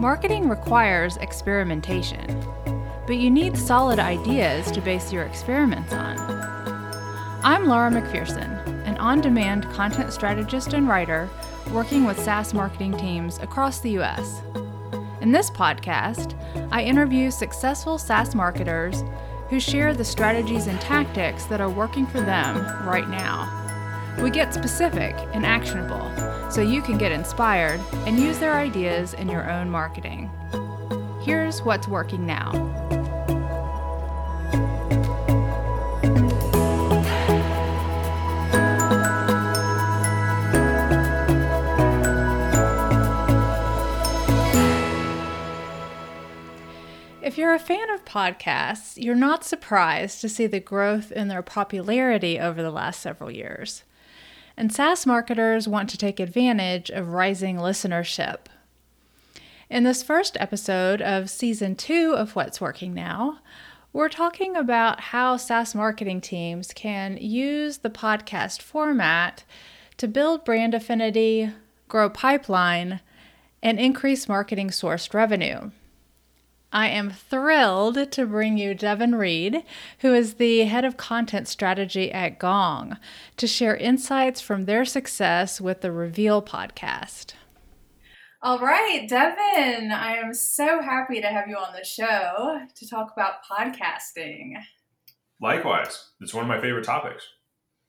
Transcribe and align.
Marketing 0.00 0.48
requires 0.48 1.18
experimentation, 1.18 2.42
but 3.06 3.18
you 3.18 3.30
need 3.30 3.54
solid 3.54 3.98
ideas 3.98 4.70
to 4.70 4.80
base 4.80 5.12
your 5.12 5.24
experiments 5.24 5.92
on. 5.92 6.16
I'm 7.44 7.66
Laura 7.66 7.90
McPherson, 7.90 8.66
an 8.86 8.96
on 8.96 9.20
demand 9.20 9.64
content 9.72 10.10
strategist 10.14 10.72
and 10.72 10.88
writer 10.88 11.28
working 11.70 12.06
with 12.06 12.18
SaaS 12.18 12.54
marketing 12.54 12.96
teams 12.96 13.40
across 13.40 13.80
the 13.80 13.98
US. 13.98 14.40
In 15.20 15.32
this 15.32 15.50
podcast, 15.50 16.32
I 16.72 16.82
interview 16.82 17.30
successful 17.30 17.98
SaaS 17.98 18.34
marketers 18.34 19.04
who 19.50 19.60
share 19.60 19.92
the 19.92 20.02
strategies 20.02 20.66
and 20.66 20.80
tactics 20.80 21.44
that 21.44 21.60
are 21.60 21.68
working 21.68 22.06
for 22.06 22.22
them 22.22 22.56
right 22.88 23.10
now. 23.10 24.16
We 24.22 24.30
get 24.30 24.54
specific 24.54 25.14
and 25.34 25.44
actionable 25.44 26.10
so 26.50 26.60
you 26.60 26.82
can 26.82 26.98
get 26.98 27.12
inspired 27.12 27.80
and 28.06 28.18
use 28.18 28.38
their 28.40 28.54
ideas 28.54 29.14
in 29.14 29.28
your 29.28 29.48
own 29.48 29.70
marketing. 29.70 30.28
Here's 31.22 31.62
what's 31.62 31.86
working 31.86 32.26
now. 32.26 32.50
If 47.22 47.38
you're 47.38 47.54
a 47.54 47.60
fan 47.60 47.90
of 47.90 48.04
podcasts, 48.04 49.00
you're 49.00 49.14
not 49.14 49.44
surprised 49.44 50.20
to 50.22 50.28
see 50.28 50.48
the 50.48 50.58
growth 50.58 51.12
in 51.12 51.28
their 51.28 51.42
popularity 51.42 52.40
over 52.40 52.60
the 52.60 52.72
last 52.72 53.00
several 53.00 53.30
years 53.30 53.84
and 54.60 54.70
SaaS 54.70 55.06
marketers 55.06 55.66
want 55.66 55.88
to 55.88 55.96
take 55.96 56.20
advantage 56.20 56.90
of 56.90 57.14
rising 57.14 57.56
listenership. 57.56 58.40
In 59.70 59.84
this 59.84 60.02
first 60.02 60.36
episode 60.38 61.00
of 61.00 61.30
season 61.30 61.74
two 61.74 62.12
of 62.14 62.36
What's 62.36 62.60
Working 62.60 62.92
Now, 62.92 63.38
we're 63.94 64.10
talking 64.10 64.56
about 64.56 65.00
how 65.00 65.38
SaaS 65.38 65.74
marketing 65.74 66.20
teams 66.20 66.74
can 66.74 67.16
use 67.16 67.78
the 67.78 67.88
podcast 67.88 68.60
format 68.60 69.44
to 69.96 70.06
build 70.06 70.44
brand 70.44 70.74
affinity, 70.74 71.52
grow 71.88 72.10
pipeline, 72.10 73.00
and 73.62 73.80
increase 73.80 74.28
marketing 74.28 74.68
sourced 74.68 75.14
revenue. 75.14 75.70
I 76.72 76.88
am 76.88 77.10
thrilled 77.10 78.12
to 78.12 78.26
bring 78.26 78.56
you 78.56 78.74
Devin 78.74 79.16
Reed, 79.16 79.64
who 80.00 80.14
is 80.14 80.34
the 80.34 80.60
head 80.66 80.84
of 80.84 80.96
content 80.96 81.48
strategy 81.48 82.12
at 82.12 82.38
Gong, 82.38 82.96
to 83.38 83.48
share 83.48 83.76
insights 83.76 84.40
from 84.40 84.64
their 84.64 84.84
success 84.84 85.60
with 85.60 85.80
the 85.80 85.90
Reveal 85.90 86.40
podcast. 86.42 87.34
All 88.42 88.60
right, 88.60 89.06
Devin, 89.08 89.90
I 89.90 90.16
am 90.16 90.32
so 90.32 90.80
happy 90.80 91.20
to 91.20 91.26
have 91.26 91.48
you 91.48 91.56
on 91.56 91.74
the 91.74 91.84
show 91.84 92.60
to 92.74 92.88
talk 92.88 93.12
about 93.12 93.44
podcasting. 93.44 94.52
Likewise, 95.42 96.10
it's 96.20 96.32
one 96.32 96.44
of 96.44 96.48
my 96.48 96.60
favorite 96.60 96.84
topics. 96.84 97.26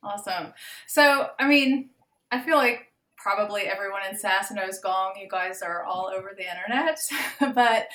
Awesome. 0.03 0.53
So, 0.87 1.29
I 1.39 1.47
mean, 1.47 1.91
I 2.31 2.41
feel 2.41 2.57
like 2.57 2.90
probably 3.21 3.63
everyone 3.63 4.01
in 4.09 4.17
SaaS 4.17 4.51
knows 4.51 4.79
Gong. 4.79 5.13
You 5.19 5.27
guys 5.29 5.61
are 5.61 5.83
all 5.83 6.11
over 6.13 6.31
the 6.35 6.43
internet. 6.43 6.99
but 7.55 7.87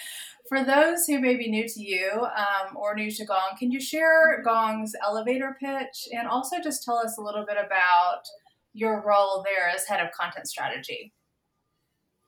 for 0.48 0.64
those 0.64 1.06
who 1.06 1.20
may 1.20 1.36
be 1.36 1.50
new 1.50 1.68
to 1.68 1.80
you 1.80 2.10
um, 2.36 2.76
or 2.76 2.94
new 2.94 3.10
to 3.10 3.24
Gong, 3.24 3.56
can 3.58 3.70
you 3.70 3.80
share 3.80 4.42
Gong's 4.44 4.94
elevator 5.04 5.56
pitch 5.60 6.08
and 6.12 6.28
also 6.28 6.60
just 6.62 6.84
tell 6.84 6.98
us 6.98 7.18
a 7.18 7.22
little 7.22 7.44
bit 7.44 7.56
about 7.56 8.22
your 8.72 9.02
role 9.06 9.44
there 9.44 9.68
as 9.68 9.86
head 9.86 10.00
of 10.00 10.12
content 10.12 10.46
strategy? 10.46 11.12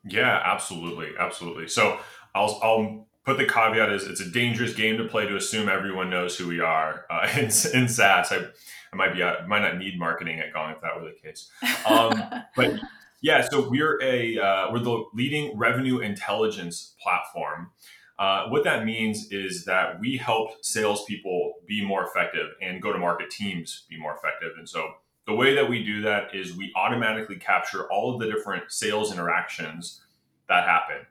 Yeah, 0.05 0.41
absolutely, 0.45 1.11
absolutely. 1.19 1.69
So 1.69 1.99
I'll 2.35 2.59
I'll 2.63 3.09
put 3.25 3.37
the 3.37 3.45
caveat 3.45 3.93
is 3.93 4.05
it's 4.05 4.21
a 4.21 4.31
dangerous 4.31 4.75
game 4.75 4.97
to 4.97 5.05
play 5.05 5.27
to 5.27 5.37
assume 5.37 5.69
everyone 5.69 6.09
knows 6.09 6.37
who 6.37 6.49
we 6.49 6.61
are 6.61 7.05
uh, 7.11 7.29
in, 7.37 7.45
in 7.45 7.89
SaaS. 7.89 8.33
I, 8.33 8.47
I 8.93 8.97
might 8.97 9.13
be 9.13 9.23
I 9.23 9.47
might 9.47 9.61
not 9.61 9.77
need 9.77 9.99
marketing 9.99 10.41
at 10.41 10.53
Gong 10.53 10.73
if 10.73 10.81
that 10.81 10.97
were 10.97 11.09
the 11.09 11.15
case. 11.23 11.51
Um, 11.87 12.23
but 12.57 12.81
yeah, 13.21 13.47
so 13.51 13.69
we're 13.69 14.01
a 14.03 14.39
uh, 14.39 14.73
we're 14.73 14.79
the 14.81 15.05
leading 15.15 15.57
revenue 15.59 15.99
intelligence 15.99 16.95
platform. 17.03 17.71
Uh, 18.19 18.49
what 18.49 18.65
that 18.65 18.85
means 18.85 19.31
is 19.31 19.65
that 19.65 20.01
we 20.01 20.17
help 20.17 20.51
salespeople 20.63 21.55
be 21.67 21.85
more 21.85 22.05
effective 22.05 22.49
and 22.61 22.83
go 22.83 22.93
to 22.93 22.99
market 22.99 23.31
teams 23.31 23.85
be 23.89 23.99
more 23.99 24.13
effective. 24.13 24.51
And 24.59 24.69
so 24.69 24.95
the 25.27 25.35
way 25.35 25.55
that 25.55 25.69
we 25.69 25.85
do 25.85 26.01
that 26.03 26.35
is 26.35 26.57
we 26.57 26.73
automatically 26.75 27.37
capture 27.37 27.89
all 27.93 28.15
of 28.15 28.21
the 28.21 28.27
different 28.27 28.73
sales 28.73 29.13
interactions 29.13 30.01
that 30.49 30.65
happen. 30.65 31.07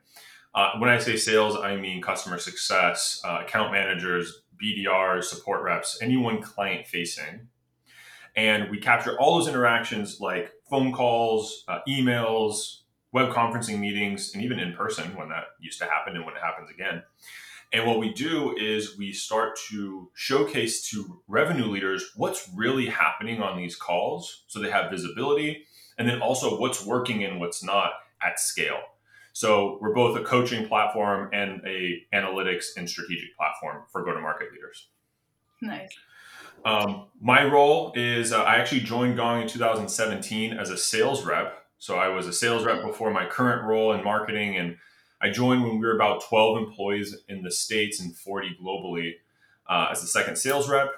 Uh, 0.54 0.72
when 0.78 0.90
I 0.90 0.98
say 0.98 1.16
sales, 1.16 1.56
I 1.56 1.76
mean 1.76 2.02
customer 2.02 2.36
success, 2.36 3.22
uh, 3.24 3.42
account 3.42 3.72
managers, 3.72 4.42
BDRs, 4.62 5.24
support 5.24 5.62
reps, 5.62 5.98
anyone 6.02 6.42
client 6.42 6.86
facing. 6.86 7.48
And 8.36 8.70
we 8.70 8.78
capture 8.78 9.18
all 9.18 9.38
those 9.38 9.48
interactions 9.48 10.20
like 10.20 10.52
phone 10.68 10.92
calls, 10.92 11.64
uh, 11.68 11.80
emails, 11.88 12.82
web 13.12 13.30
conferencing 13.30 13.78
meetings, 13.78 14.34
and 14.34 14.42
even 14.42 14.58
in 14.58 14.74
person 14.74 15.16
when 15.16 15.28
that 15.30 15.44
used 15.60 15.78
to 15.80 15.86
happen 15.86 16.16
and 16.16 16.24
when 16.24 16.34
it 16.34 16.42
happens 16.42 16.70
again. 16.70 17.02
And 17.72 17.86
what 17.86 17.98
we 17.98 18.12
do 18.12 18.56
is 18.56 18.96
we 18.96 19.12
start 19.12 19.58
to 19.70 20.10
showcase 20.14 20.88
to 20.90 21.20
revenue 21.28 21.66
leaders 21.66 22.12
what's 22.16 22.48
really 22.54 22.86
happening 22.86 23.42
on 23.42 23.58
these 23.58 23.76
calls 23.76 24.44
so 24.46 24.58
they 24.58 24.70
have 24.70 24.90
visibility, 24.90 25.66
and 25.98 26.08
then 26.08 26.22
also 26.22 26.58
what's 26.58 26.84
working 26.84 27.24
and 27.24 27.40
what's 27.40 27.62
not 27.62 27.92
at 28.22 28.40
scale. 28.40 28.80
So 29.32 29.78
we're 29.80 29.94
both 29.94 30.18
a 30.18 30.24
coaching 30.24 30.66
platform 30.66 31.30
and 31.32 31.60
a 31.66 32.02
analytics 32.14 32.76
and 32.76 32.88
strategic 32.88 33.36
platform 33.36 33.84
for 33.92 34.02
go-to-market 34.04 34.52
leaders. 34.52 34.88
Nice. 35.60 35.96
Um, 36.64 37.06
my 37.20 37.44
role 37.44 37.92
is 37.94 38.32
uh, 38.32 38.42
I 38.42 38.56
actually 38.56 38.80
joined 38.80 39.16
Gong 39.16 39.42
in 39.42 39.48
2017 39.48 40.52
as 40.52 40.70
a 40.70 40.76
sales 40.76 41.24
rep 41.24 41.58
so 41.78 41.96
I 41.96 42.08
was 42.08 42.26
a 42.26 42.32
sales 42.32 42.64
rep 42.64 42.82
before 42.82 43.10
my 43.10 43.24
current 43.24 43.64
role 43.64 43.92
in 43.92 44.02
marketing, 44.02 44.56
and 44.56 44.76
I 45.20 45.30
joined 45.30 45.62
when 45.62 45.78
we 45.78 45.86
were 45.86 45.94
about 45.94 46.24
12 46.24 46.58
employees 46.58 47.16
in 47.28 47.42
the 47.42 47.50
States 47.50 48.00
and 48.00 48.14
40 48.16 48.58
globally 48.62 49.14
uh, 49.68 49.88
as 49.90 50.00
the 50.00 50.08
second 50.08 50.36
sales 50.36 50.68
rep. 50.68 50.90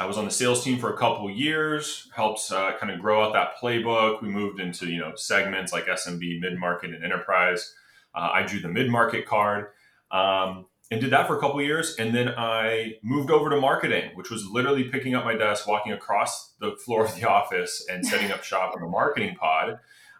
I 0.00 0.06
was 0.06 0.16
on 0.16 0.26
the 0.26 0.30
sales 0.30 0.62
team 0.62 0.78
for 0.78 0.92
a 0.92 0.96
couple 0.96 1.28
years, 1.28 2.08
helped 2.14 2.52
uh, 2.52 2.76
kind 2.78 2.92
of 2.92 3.00
grow 3.00 3.24
out 3.24 3.32
that 3.32 3.56
playbook. 3.60 4.22
We 4.22 4.28
moved 4.28 4.60
into 4.60 4.86
you 4.86 5.00
know 5.00 5.12
segments 5.16 5.72
like 5.72 5.86
SMB, 5.86 6.40
mid 6.40 6.58
market, 6.58 6.94
and 6.94 7.02
enterprise. 7.02 7.74
Uh, 8.14 8.30
I 8.32 8.42
drew 8.42 8.60
the 8.60 8.68
mid 8.68 8.90
market 8.90 9.26
card. 9.26 9.68
Um, 10.10 10.66
and 10.90 11.00
did 11.00 11.10
that 11.10 11.26
for 11.26 11.36
a 11.36 11.40
couple 11.40 11.60
years 11.60 11.96
and 11.98 12.14
then 12.14 12.28
i 12.36 12.94
moved 13.02 13.30
over 13.30 13.50
to 13.50 13.60
marketing 13.60 14.10
which 14.14 14.30
was 14.30 14.46
literally 14.46 14.84
picking 14.84 15.14
up 15.14 15.24
my 15.24 15.34
desk 15.34 15.66
walking 15.66 15.92
across 15.92 16.54
the 16.60 16.76
floor 16.84 17.04
of 17.04 17.14
the 17.16 17.28
office 17.28 17.86
and 17.90 18.06
setting 18.06 18.30
up 18.32 18.42
shop 18.42 18.74
in 18.76 18.82
a 18.82 18.88
marketing 18.88 19.36
pod 19.36 19.78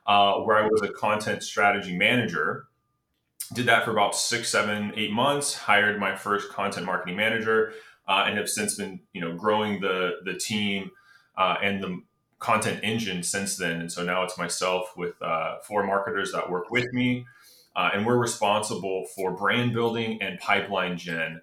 uh, 0.09 0.41
where 0.41 0.57
I 0.57 0.67
was 0.67 0.81
a 0.83 0.89
content 0.89 1.43
strategy 1.43 1.97
manager. 1.97 2.67
Did 3.53 3.67
that 3.67 3.85
for 3.85 3.93
about 3.93 4.17
six, 4.17 4.49
seven, 4.49 4.93
eight 4.97 5.13
months. 5.13 5.55
Hired 5.55 6.01
my 6.01 6.17
first 6.17 6.51
content 6.51 6.87
marketing 6.87 7.17
manager, 7.17 7.75
uh, 8.09 8.25
and 8.27 8.37
have 8.39 8.49
since 8.49 8.75
been 8.75 9.01
you 9.13 9.21
know 9.21 9.37
growing 9.37 9.81
the 9.81 10.17
the 10.25 10.35
team 10.35 10.91
uh, 11.37 11.57
and 11.63 11.83
the 11.83 12.01
content 12.39 12.81
engine 12.83 13.23
since 13.23 13.57
then. 13.57 13.81
And 13.81 13.93
so 13.93 14.03
now 14.03 14.23
it's 14.23 14.39
myself 14.39 14.95
with 14.97 15.21
uh, 15.21 15.59
four 15.63 15.85
marketers 15.85 16.33
that 16.33 16.51
work 16.51 16.71
with 16.71 16.91
me, 16.93 17.27
uh, 17.79 17.91
and 17.95 18.05
we're 18.05 18.19
responsible 18.19 19.07
for 19.15 19.31
brand 19.31 19.73
building 19.73 20.21
and 20.21 20.37
pipeline 20.41 20.99
gen. 20.99 21.41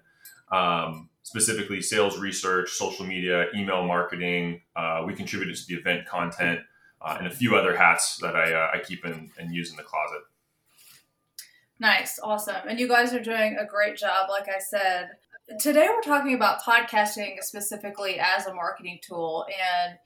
Um, 0.52 1.08
specifically 1.22 1.80
sales 1.80 2.18
research, 2.18 2.70
social 2.70 3.06
media, 3.06 3.46
email 3.56 3.84
marketing. 3.84 4.60
Uh, 4.76 5.02
we 5.06 5.14
contributed 5.14 5.56
to 5.56 5.66
the 5.66 5.74
event 5.74 6.06
content 6.06 6.60
uh, 7.00 7.16
and 7.18 7.26
a 7.26 7.30
few 7.30 7.56
other 7.56 7.74
hats 7.74 8.18
that 8.18 8.36
I, 8.36 8.52
uh, 8.52 8.70
I 8.74 8.80
keep 8.80 9.04
and, 9.06 9.30
and 9.38 9.52
use 9.52 9.70
in 9.70 9.76
the 9.76 9.82
closet. 9.82 10.20
Nice, 11.80 12.20
awesome. 12.22 12.68
And 12.68 12.78
you 12.78 12.86
guys 12.86 13.14
are 13.14 13.22
doing 13.22 13.56
a 13.58 13.64
great 13.64 13.96
job, 13.96 14.28
like 14.28 14.46
I 14.48 14.58
said. 14.58 15.12
Today 15.58 15.88
we're 15.88 16.02
talking 16.02 16.34
about 16.34 16.60
podcasting 16.60 17.42
specifically 17.42 18.20
as 18.20 18.46
a 18.46 18.54
marketing 18.54 18.98
tool. 19.00 19.46
And 19.48 19.96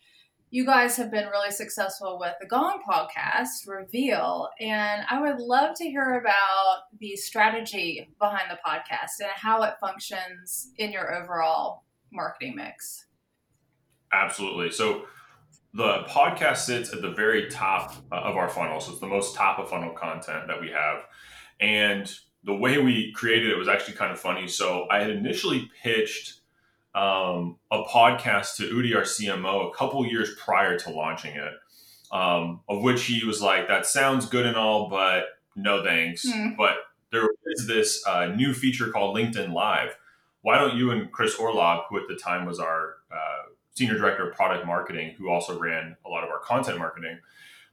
you 0.50 0.66
guys 0.66 0.96
have 0.96 1.12
been 1.12 1.28
really 1.28 1.52
successful 1.52 2.18
with 2.20 2.34
the 2.40 2.46
Gong 2.46 2.80
podcast, 2.88 3.68
Reveal. 3.68 4.48
And 4.60 5.04
I 5.08 5.20
would 5.20 5.38
love 5.38 5.76
to 5.76 5.84
hear 5.84 6.18
about 6.18 6.82
the 6.98 7.14
strategy 7.14 8.08
behind 8.18 8.50
the 8.50 8.58
podcast 8.66 9.20
and 9.20 9.30
how 9.34 9.62
it 9.62 9.74
functions 9.80 10.72
in 10.76 10.90
your 10.90 11.14
overall 11.14 11.84
marketing 12.12 12.56
mix. 12.56 13.06
Absolutely. 14.12 14.72
So, 14.72 15.04
the 15.72 16.02
podcast 16.08 16.58
sits 16.58 16.92
at 16.92 17.00
the 17.00 17.12
very 17.12 17.48
top 17.48 17.94
uh, 18.10 18.16
of 18.16 18.36
our 18.36 18.48
funnel. 18.48 18.80
So 18.80 18.90
it's 18.90 19.00
the 19.00 19.06
most 19.06 19.36
top 19.36 19.60
of 19.60 19.70
funnel 19.70 19.92
content 19.92 20.48
that 20.48 20.60
we 20.60 20.70
have. 20.70 21.04
And 21.60 22.12
the 22.42 22.56
way 22.56 22.78
we 22.78 23.12
created 23.12 23.52
it 23.52 23.56
was 23.56 23.68
actually 23.68 23.94
kind 23.94 24.10
of 24.10 24.18
funny. 24.18 24.48
So 24.48 24.88
I 24.90 25.00
had 25.00 25.10
initially 25.10 25.70
pitched 25.80 26.39
um, 26.94 27.56
a 27.70 27.82
podcast 27.84 28.56
to 28.56 28.64
Udi, 28.64 28.96
our 28.96 29.02
CMO, 29.02 29.70
a 29.70 29.76
couple 29.76 30.04
years 30.06 30.34
prior 30.34 30.78
to 30.78 30.90
launching 30.90 31.34
it, 31.34 31.52
um, 32.12 32.60
of 32.68 32.82
which 32.82 33.04
he 33.04 33.24
was 33.24 33.40
like, 33.40 33.68
that 33.68 33.86
sounds 33.86 34.26
good 34.26 34.46
and 34.46 34.56
all, 34.56 34.88
but 34.88 35.24
no 35.54 35.84
thanks. 35.84 36.26
Mm. 36.26 36.56
But 36.56 36.76
there 37.12 37.28
is 37.46 37.66
this 37.66 38.04
uh, 38.06 38.26
new 38.26 38.52
feature 38.54 38.90
called 38.90 39.16
LinkedIn 39.16 39.52
Live. 39.52 39.96
Why 40.42 40.58
don't 40.58 40.76
you 40.76 40.90
and 40.90 41.12
Chris 41.12 41.36
Orlob, 41.36 41.84
who 41.88 41.98
at 41.98 42.08
the 42.08 42.16
time 42.16 42.46
was 42.46 42.58
our 42.58 42.96
uh, 43.12 43.50
senior 43.74 43.96
director 43.96 44.28
of 44.28 44.36
product 44.36 44.66
marketing, 44.66 45.14
who 45.18 45.30
also 45.30 45.58
ran 45.58 45.96
a 46.04 46.08
lot 46.08 46.24
of 46.24 46.30
our 46.30 46.40
content 46.40 46.78
marketing, 46.78 47.18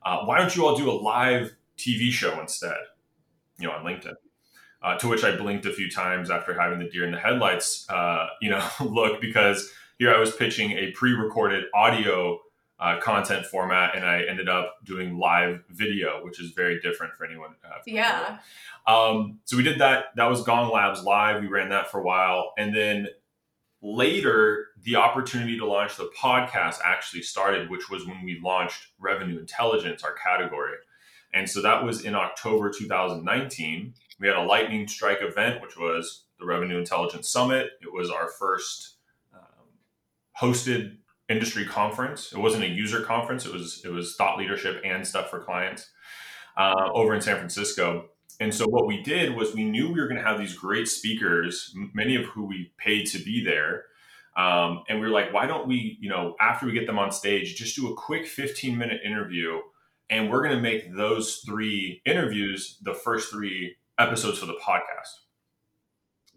uh, 0.05 0.19
why 0.25 0.37
don't 0.37 0.55
you 0.55 0.65
all 0.65 0.75
do 0.75 0.89
a 0.89 0.93
live 0.93 1.53
TV 1.77 2.11
show 2.11 2.39
instead, 2.39 2.77
you 3.59 3.67
know, 3.67 3.73
on 3.73 3.83
LinkedIn? 3.83 4.13
Uh, 4.81 4.95
to 4.99 5.07
which 5.07 5.23
I 5.23 5.35
blinked 5.35 5.65
a 5.65 5.73
few 5.73 5.89
times 5.89 6.29
after 6.29 6.59
having 6.59 6.79
the 6.79 6.87
deer 6.87 7.03
in 7.03 7.11
the 7.11 7.17
headlights, 7.17 7.89
uh, 7.89 8.27
you 8.41 8.49
know, 8.49 8.63
look 8.85 9.19
because 9.19 9.71
here 9.97 10.13
I 10.13 10.19
was 10.19 10.35
pitching 10.35 10.71
a 10.71 10.91
pre-recorded 10.91 11.65
audio 11.73 12.39
uh, 12.79 12.99
content 13.01 13.45
format, 13.45 13.95
and 13.95 14.05
I 14.05 14.21
ended 14.29 14.47
up 14.47 14.75
doing 14.83 15.17
live 15.17 15.63
video, 15.69 16.23
which 16.23 16.39
is 16.39 16.51
very 16.51 16.79
different 16.79 17.15
for 17.15 17.25
anyone. 17.25 17.55
Uh, 17.65 17.79
yeah. 17.87 18.37
Um, 18.85 19.39
so 19.45 19.57
we 19.57 19.63
did 19.63 19.79
that. 19.79 20.15
That 20.15 20.29
was 20.29 20.43
Gong 20.43 20.71
Labs 20.71 21.03
live. 21.03 21.41
We 21.41 21.47
ran 21.47 21.69
that 21.69 21.89
for 21.89 21.99
a 21.99 22.03
while, 22.03 22.53
and 22.57 22.75
then 22.75 23.07
later 23.81 24.67
the 24.83 24.95
opportunity 24.95 25.57
to 25.57 25.65
launch 25.65 25.97
the 25.97 26.09
podcast 26.17 26.77
actually 26.83 27.21
started, 27.21 27.69
which 27.69 27.89
was 27.89 28.05
when 28.05 28.23
we 28.23 28.39
launched 28.43 28.87
Revenue 28.99 29.39
Intelligence, 29.39 30.03
our 30.03 30.13
category. 30.13 30.77
And 31.33 31.49
so 31.49 31.61
that 31.61 31.83
was 31.83 32.05
in 32.05 32.15
October 32.15 32.71
2019. 32.71 33.93
We 34.19 34.27
had 34.27 34.37
a 34.37 34.43
lightning 34.43 34.87
strike 34.87 35.19
event, 35.21 35.61
which 35.61 35.77
was 35.77 36.25
the 36.39 36.45
Revenue 36.45 36.77
Intelligence 36.77 37.29
Summit. 37.29 37.71
It 37.81 37.91
was 37.91 38.09
our 38.09 38.29
first 38.29 38.95
um, 39.33 39.67
hosted 40.41 40.97
industry 41.29 41.65
conference. 41.65 42.31
It 42.31 42.39
wasn't 42.39 42.63
a 42.63 42.69
user 42.69 43.01
conference. 43.01 43.45
It 43.45 43.53
was 43.53 43.81
it 43.83 43.91
was 43.91 44.15
thought 44.15 44.37
leadership 44.37 44.81
and 44.83 45.05
stuff 45.05 45.29
for 45.29 45.39
clients 45.39 45.89
uh, 46.55 46.89
over 46.93 47.13
in 47.13 47.21
San 47.21 47.37
Francisco. 47.37 48.09
And 48.39 48.53
so 48.53 48.65
what 48.67 48.87
we 48.87 49.01
did 49.01 49.35
was 49.35 49.53
we 49.53 49.63
knew 49.63 49.91
we 49.91 49.99
were 49.99 50.07
going 50.07 50.21
to 50.21 50.27
have 50.27 50.37
these 50.37 50.53
great 50.53 50.87
speakers, 50.87 51.73
many 51.93 52.15
of 52.15 52.25
who 52.25 52.45
we 52.45 52.71
paid 52.77 53.07
to 53.07 53.19
be 53.19 53.43
there. 53.43 53.85
Um, 54.35 54.83
and 54.87 54.99
we 54.99 55.07
were 55.07 55.13
like, 55.13 55.33
why 55.33 55.47
don't 55.47 55.67
we, 55.67 55.97
you 55.99 56.09
know, 56.09 56.35
after 56.39 56.67
we 56.67 56.71
get 56.71 56.85
them 56.85 56.99
on 56.99 57.11
stage, 57.11 57.55
just 57.55 57.75
do 57.75 57.91
a 57.91 57.95
quick 57.95 58.27
15 58.27 58.77
minute 58.77 59.01
interview, 59.03 59.59
and 60.11 60.29
we're 60.29 60.43
going 60.43 60.55
to 60.55 60.61
make 60.61 60.95
those 60.95 61.37
three 61.37 62.01
interviews 62.05 62.77
the 62.83 62.93
first 62.93 63.31
three 63.31 63.75
episodes 63.99 64.39
for 64.39 64.45
the 64.45 64.59
podcast. 64.65 65.09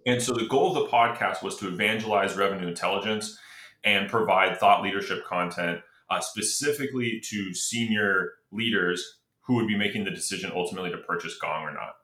And 0.07 0.23
so 0.23 0.33
the 0.33 0.47
goal 0.47 0.77
of 0.77 0.85
the 0.85 0.91
podcast 0.91 1.43
was 1.43 1.57
to 1.57 1.69
evangelize 1.69 2.37
revenue 2.37 2.69
intelligence 2.69 3.39
and 3.85 4.09
provide 4.09 4.59
thought 4.59 4.83
leadership 4.83 5.25
content 5.27 5.81
uh, 6.09 6.21
specifically 6.21 7.21
to 7.31 7.55
senior 7.55 8.33
leaders 8.51 9.19
who 9.43 9.55
would 9.57 9.67
be 9.67 9.77
making 9.77 10.05
the 10.05 10.11
decision 10.11 10.53
ultimately 10.55 10.91
to 10.91 10.99
purchase 10.99 11.39
Gong 11.39 11.65
or 11.65 11.73
not. 11.73 11.95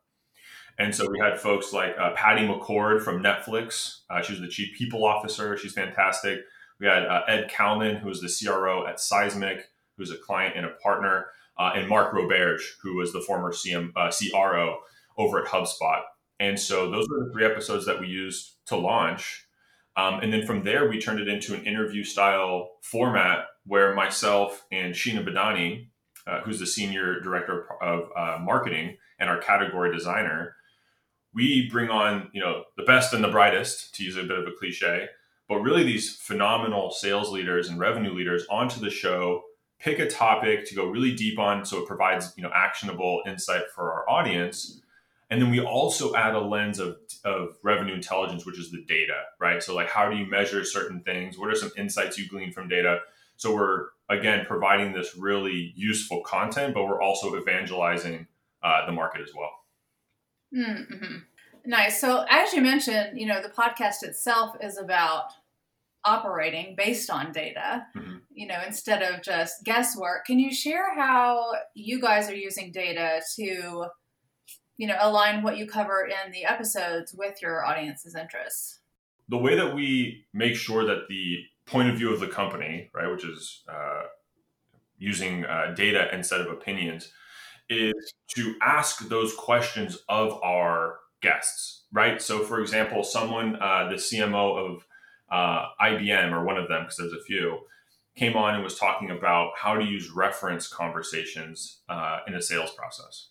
And 0.79 0.94
so 0.94 1.08
we 1.11 1.19
had 1.19 1.41
folks 1.41 1.73
like 1.73 1.97
uh, 1.99 2.12
Patty 2.12 2.47
McCord 2.47 3.02
from 3.02 3.23
Netflix. 3.23 4.00
Uh, 4.11 4.20
she 4.20 4.32
was 4.32 4.41
the 4.41 4.49
chief 4.49 4.76
people 4.76 5.05
officer. 5.05 5.56
She's 5.56 5.73
fantastic. 5.73 6.41
We 6.79 6.87
had 6.87 7.06
uh, 7.06 7.23
Ed 7.26 7.50
Kalman, 7.50 7.97
who 7.97 8.09
was 8.09 8.20
the 8.20 8.29
CRO 8.29 8.87
at 8.87 9.00
Seismic, 9.00 9.70
who's 9.97 10.11
a 10.11 10.19
client 10.19 10.55
and 10.56 10.67
a 10.67 10.70
partner, 10.82 11.26
uh, 11.59 11.73
and 11.75 11.88
Mark 11.88 12.12
Roberge, 12.12 12.61
who 12.82 12.97
was 12.97 13.14
the 13.14 13.23
former 13.23 13.52
CM, 13.52 13.91
uh, 13.97 14.11
CRO 14.11 14.81
over 15.19 15.43
at 15.43 15.49
HubSpot. 15.49 16.03
And 16.39 16.59
so 16.59 16.91
those 16.91 17.09
were 17.09 17.25
the 17.25 17.33
three 17.33 17.47
episodes 17.47 17.87
that 17.87 18.01
we 18.01 18.09
used 18.09 18.57
to 18.67 18.77
launch. 18.77 19.47
Um, 19.97 20.21
and 20.21 20.33
then 20.33 20.45
from 20.45 20.65
there, 20.65 20.89
we 20.89 21.01
turned 21.01 21.21
it 21.21 21.29
into 21.29 21.55
an 21.55 21.65
interview 21.65 22.05
style 22.05 22.73
format 22.83 23.47
where 23.65 23.95
myself 23.95 24.67
and 24.71 24.95
Sheena 24.95 25.27
Badani, 25.27 25.89
uh, 26.27 26.41
who's 26.41 26.61
the 26.61 26.67
senior 26.67 27.21
director 27.21 27.67
of 27.83 28.11
uh, 28.17 28.39
marketing 28.43 28.97
and 29.19 29.31
our 29.31 29.39
category 29.39 29.95
designer, 29.95 30.55
we 31.33 31.69
bring 31.71 31.91
on 31.91 32.31
you 32.33 32.41
know 32.41 32.65
the 32.77 32.83
best 32.83 33.12
and 33.12 33.25
the 33.25 33.29
brightest, 33.29 33.95
to 33.95 34.05
use 34.05 34.17
a 34.17 34.23
bit 34.23 34.39
of 34.39 34.47
a 34.47 34.53
cliche, 34.59 35.07
but 35.49 35.61
really 35.61 35.83
these 35.83 36.17
phenomenal 36.17 36.91
sales 36.91 37.31
leaders 37.31 37.69
and 37.69 37.79
revenue 37.79 38.15
leaders 38.15 38.45
onto 38.51 38.81
the 38.81 38.91
show, 38.91 39.43
pick 39.79 39.99
a 39.99 40.09
topic 40.09 40.67
to 40.67 40.75
go 40.75 40.87
really 40.87 41.15
deep 41.15 41.39
on, 41.39 41.65
so 41.65 41.79
it 41.79 41.87
provides 41.87 42.33
you 42.37 42.43
know 42.43 42.51
actionable 42.55 43.23
insight 43.27 43.65
for 43.75 43.93
our 43.93 44.09
audience 44.09 44.83
and 45.28 45.43
then 45.43 45.50
we 45.50 45.61
also 45.61 46.14
add 46.14 46.34
a 46.34 46.40
lens 46.40 46.78
of, 46.78 46.96
of 47.25 47.56
revenue 47.62 47.94
intelligence, 47.94 48.46
which 48.46 48.58
is 48.58 48.70
the 48.70 48.84
data, 48.87 49.23
right? 49.40 49.62
So, 49.62 49.75
like, 49.75 49.88
how 49.88 50.08
do 50.08 50.17
you 50.17 50.26
measure 50.26 50.64
certain 50.64 51.00
things? 51.00 51.37
What 51.37 51.50
are 51.50 51.56
some 51.56 51.73
insights 51.76 52.17
you 52.17 52.28
glean 52.28 52.52
from 52.52 52.69
data? 52.69 53.00
So, 53.37 53.55
we're 53.55 53.87
again 54.08 54.46
providing 54.46 54.93
this 54.93 55.17
really 55.17 55.73
useful 55.75 56.23
content, 56.23 56.75
but 56.75 56.84
we're 56.84 57.02
also 57.02 57.37
evangelizing 57.37 58.28
uh, 58.62 58.87
the 58.87 58.93
market 58.93 59.23
as 59.23 59.31
well. 59.37 59.50
Mm-hmm. 60.56 61.17
Nice. 61.67 62.00
So, 62.00 62.25
as 62.31 62.52
you 62.52 62.62
mentioned, 62.62 63.19
you 63.19 63.26
know, 63.26 63.43
the 63.43 63.49
podcast 63.49 64.02
itself 64.05 64.56
is 64.62 64.78
about 64.78 65.32
operating 66.05 66.76
based 66.76 67.11
on 67.11 67.32
data, 67.32 67.84
mm-hmm. 67.96 68.19
you 68.32 68.46
know, 68.46 68.61
instead 68.64 69.02
of 69.02 69.23
just 69.23 69.64
guesswork. 69.64 70.25
Can 70.25 70.38
you 70.38 70.55
share 70.55 70.94
how 70.94 71.50
you 71.75 72.00
guys 72.00 72.31
are 72.31 72.37
using 72.37 72.70
data 72.70 73.20
to 73.34 73.87
you 74.76 74.87
know 74.87 74.96
align 75.00 75.43
what 75.43 75.56
you 75.56 75.67
cover 75.67 76.06
in 76.06 76.32
the 76.32 76.44
episodes 76.44 77.14
with 77.14 77.40
your 77.43 77.64
audience's 77.64 78.14
interests. 78.14 78.81
The 79.28 79.38
way 79.38 79.56
that 79.56 79.75
we 79.75 80.25
make 80.32 80.55
sure 80.55 80.84
that 80.84 81.08
the 81.08 81.38
point 81.67 81.90
of 81.90 81.96
view 81.96 82.12
of 82.12 82.20
the 82.20 82.28
company 82.28 82.90
right 82.94 83.11
which 83.11 83.25
is 83.25 83.62
uh, 83.69 84.02
using 84.99 85.44
uh, 85.44 85.75
data 85.76 86.08
instead 86.12 86.40
of 86.40 86.49
opinions 86.49 87.11
is 87.69 88.14
to 88.28 88.55
ask 88.62 89.08
those 89.08 89.34
questions 89.34 89.99
of 90.08 90.40
our 90.43 90.99
guests 91.20 91.84
right? 91.93 92.20
So 92.20 92.40
for 92.40 92.61
example 92.61 93.02
someone 93.02 93.56
uh, 93.56 93.88
the 93.88 93.96
cmo 93.96 94.75
of 94.75 94.87
uh, 95.31 95.69
ibm 95.82 96.32
or 96.32 96.44
one 96.44 96.56
of 96.56 96.69
them 96.69 96.82
because 96.82 96.99
there's 96.99 97.12
a 97.12 97.25
few 97.25 97.58
came 98.14 98.37
on 98.37 98.55
and 98.55 98.64
was 98.64 98.78
talking 98.78 99.11
about 99.11 99.52
how 99.58 99.75
to 99.75 99.84
use 99.84 100.11
reference 100.11 100.69
conversations 100.69 101.81
uh, 101.88 102.20
in 102.26 102.34
a 102.34 102.40
sales 102.40 102.70
process 102.70 103.28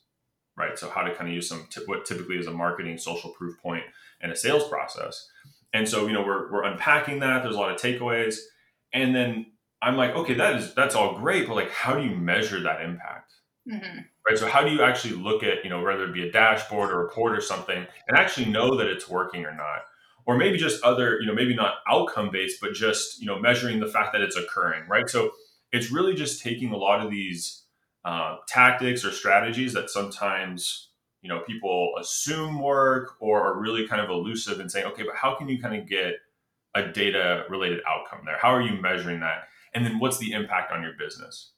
right? 0.57 0.78
So 0.78 0.90
how 0.90 1.04
to 1.04 1.13
kind 1.13 1.30
of 1.30 1.36
use 1.36 1.50
some 1.50 1.68
t- 1.69 1.81
what 1.86 2.06
typically 2.06 2.38
is 2.38 2.48
a 2.48 2.52
marketing 2.52 2.98
social 2.98 3.31
proof 3.31 3.57
point 3.62 3.84
and 4.22 4.31
a 4.31 4.36
sales 4.36 4.68
process. 4.68 5.28
And 5.74 5.88
so 5.88 6.07
you 6.07 6.13
know 6.13 6.24
we're 6.24 6.52
we're 6.52 6.63
unpacking 6.63 7.19
that. 7.19 7.44
There's 7.44 7.56
a 7.56 7.60
lot 7.60 7.72
of 7.72 7.80
takeaways, 7.80 8.38
and 8.94 9.16
then 9.16 9.48
I'm 9.81 9.98
like, 9.98 10.16
okay, 10.16 10.34
that 10.36 10.56
is 10.56 10.74
that's 10.74 10.96
all 10.96 11.18
great, 11.18 11.48
but 11.48 11.56
like, 11.56 11.72
how 11.72 11.96
do 11.96 12.04
you 12.04 12.16
measure 12.16 12.62
that 12.62 12.81
impact? 12.81 13.34
Mm-hmm. 13.72 14.00
Right. 14.28 14.38
So 14.38 14.48
how 14.48 14.63
do 14.63 14.72
you 14.72 14.81
actually 14.81 15.16
look 15.16 15.44
at 15.44 15.63
you 15.63 15.69
know 15.69 15.84
whether 15.84 16.06
it 16.06 16.14
be 16.14 16.28
a 16.28 16.31
dashboard 16.31 16.92
or 16.92 17.02
a 17.02 17.04
report 17.04 17.38
or 17.38 17.42
something, 17.42 17.85
and 18.07 18.18
actually 18.18 18.52
know 18.52 18.78
that 18.78 18.88
it's 18.88 19.09
working 19.09 19.45
or 19.45 19.54
not? 19.54 19.81
Or 20.28 20.38
maybe 20.38 20.57
just 20.57 20.83
other, 20.83 21.19
you 21.19 21.28
know, 21.28 21.35
maybe 21.35 21.54
not 21.54 21.76
outcome 21.88 22.31
based, 22.31 22.59
but 22.59 22.74
just, 22.74 23.21
you 23.21 23.28
know, 23.28 23.38
measuring 23.38 23.80
the 23.80 23.85
fact 23.85 24.12
that 24.14 24.21
it's 24.21 24.35
occurring, 24.35 24.88
right? 24.90 25.07
So 25.07 25.30
it's 25.71 25.92
really 25.92 26.16
just 26.16 26.42
taking 26.42 26.71
a 26.71 26.78
lot 26.78 27.06
of 27.06 27.12
these 27.12 27.65
uh, 28.06 28.38
tactics 28.47 29.04
or 29.04 29.12
strategies 29.12 29.74
that 29.74 29.90
sometimes 29.90 30.90
you 31.21 31.30
know 31.30 31.40
people 31.40 31.94
assume 32.00 32.62
work 32.62 33.16
or 33.19 33.42
are 33.42 33.59
really 33.59 33.88
kind 33.88 34.00
of 34.00 34.12
elusive 34.12 34.59
and 34.59 34.71
saying 34.71 34.85
okay 34.85 35.04
but 35.04 35.16
how 35.16 35.33
can 35.35 35.50
you 35.50 35.59
kind 35.59 35.76
of 35.76 35.90
get 35.90 36.14
a 36.76 36.83
data 36.92 37.45
related 37.50 37.80
outcome 37.88 38.19
there? 38.26 38.38
How 38.38 38.50
are 38.50 38.62
you 38.62 38.80
measuring 38.81 39.21
that? 39.21 39.47
And 39.74 39.85
then 39.85 39.97
what's 40.00 40.18
the 40.19 40.33
impact 40.33 40.71
on 40.71 40.83
your 40.83 40.94
business 41.00 41.52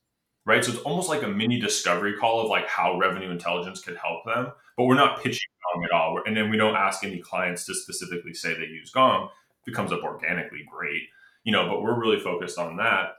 right? 0.45 0.63
So 0.63 0.71
it's 0.71 0.81
almost 0.81 1.09
like 1.09 1.23
a 1.23 1.27
mini 1.27 1.59
discovery 1.59 2.13
call 2.13 2.39
of 2.39 2.49
like 2.49 2.69
how 2.69 2.97
revenue 2.97 3.29
intelligence 3.29 3.81
could 3.83 3.97
help 3.97 4.23
them 4.25 4.53
but 4.77 4.85
we're 4.85 4.95
not 4.95 5.21
pitching 5.21 5.49
gong 5.73 5.83
at 5.83 5.91
all. 5.91 6.21
And 6.25 6.37
then 6.37 6.49
we 6.49 6.55
don't 6.55 6.75
ask 6.75 7.03
any 7.03 7.19
clients 7.19 7.65
to 7.65 7.73
specifically 7.73 8.33
say 8.33 8.53
they 8.53 8.67
use 8.67 8.91
gong. 8.91 9.29
If 9.63 9.73
it 9.73 9.75
comes 9.75 9.91
up 9.91 10.03
organically 10.03 10.65
great 10.71 11.01
you 11.43 11.51
know 11.51 11.67
but 11.67 11.81
we're 11.81 11.99
really 11.99 12.19
focused 12.19 12.59
on 12.59 12.77
that 12.77 13.15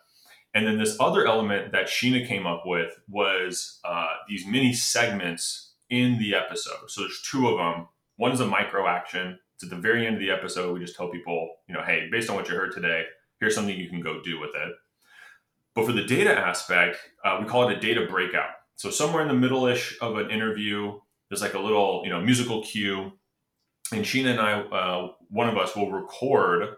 and 0.55 0.67
then 0.67 0.79
this 0.79 0.97
other 0.99 1.27
element 1.27 1.73
that 1.73 1.87
Sheena 1.87 2.27
came 2.27 2.47
up 2.47 2.63
with 2.65 2.99
was 3.09 3.81
uh, 3.85 4.07
these 4.29 4.47
mini 4.47 4.73
segments 4.73 5.73
in 5.91 6.19
the 6.19 6.35
episode. 6.35 6.89
So 6.89 7.03
there's 7.03 7.23
two 7.31 7.49
of 7.49 7.59
them. 7.59 7.89
One's 8.19 8.41
a 8.41 8.47
micro 8.47 8.87
action. 8.87 9.39
It's 9.55 9.65
at 9.65 9.71
the 9.71 9.77
very 9.77 10.07
end 10.07 10.17
of 10.17 10.21
the 10.21 10.31
episode. 10.31 10.73
We 10.73 10.81
just 10.81 10.97
tell 10.97 11.09
people, 11.09 11.57
you 11.69 11.75
know, 11.75 11.83
hey, 11.83 12.09
based 12.11 12.31
on 12.31 12.37
what 12.37 12.49
you 12.49 12.55
heard 12.55 12.73
today, 12.73 13.05
here's 13.41 13.55
something 13.55 13.77
you 13.77 13.89
can 13.89 14.01
go 14.01 14.21
do 14.23 14.41
with 14.41 14.51
it. 14.55 14.73
But 15.75 15.87
for 15.87 15.93
the 15.93 16.05
data 16.05 16.37
aspect, 16.37 16.99
uh, 17.25 17.39
we 17.41 17.47
call 17.47 17.69
it 17.69 17.77
a 17.77 17.81
data 17.81 18.07
breakout. 18.09 18.51
So 18.77 18.91
somewhere 18.91 19.23
in 19.23 19.29
the 19.29 19.35
middle-ish 19.35 19.99
of 20.01 20.17
an 20.17 20.31
interview, 20.31 20.99
there's 21.29 21.43
like 21.43 21.55
a 21.55 21.61
little, 21.61 22.03
you 22.05 22.11
know, 22.11 22.21
musical 22.21 22.63
cue, 22.63 23.13
and 23.93 24.05
Sheena 24.05 24.31
and 24.31 24.41
I, 24.41 24.61
uh, 24.61 25.13
one 25.29 25.49
of 25.49 25.57
us 25.57 25.75
will 25.75 25.91
record 25.91 26.75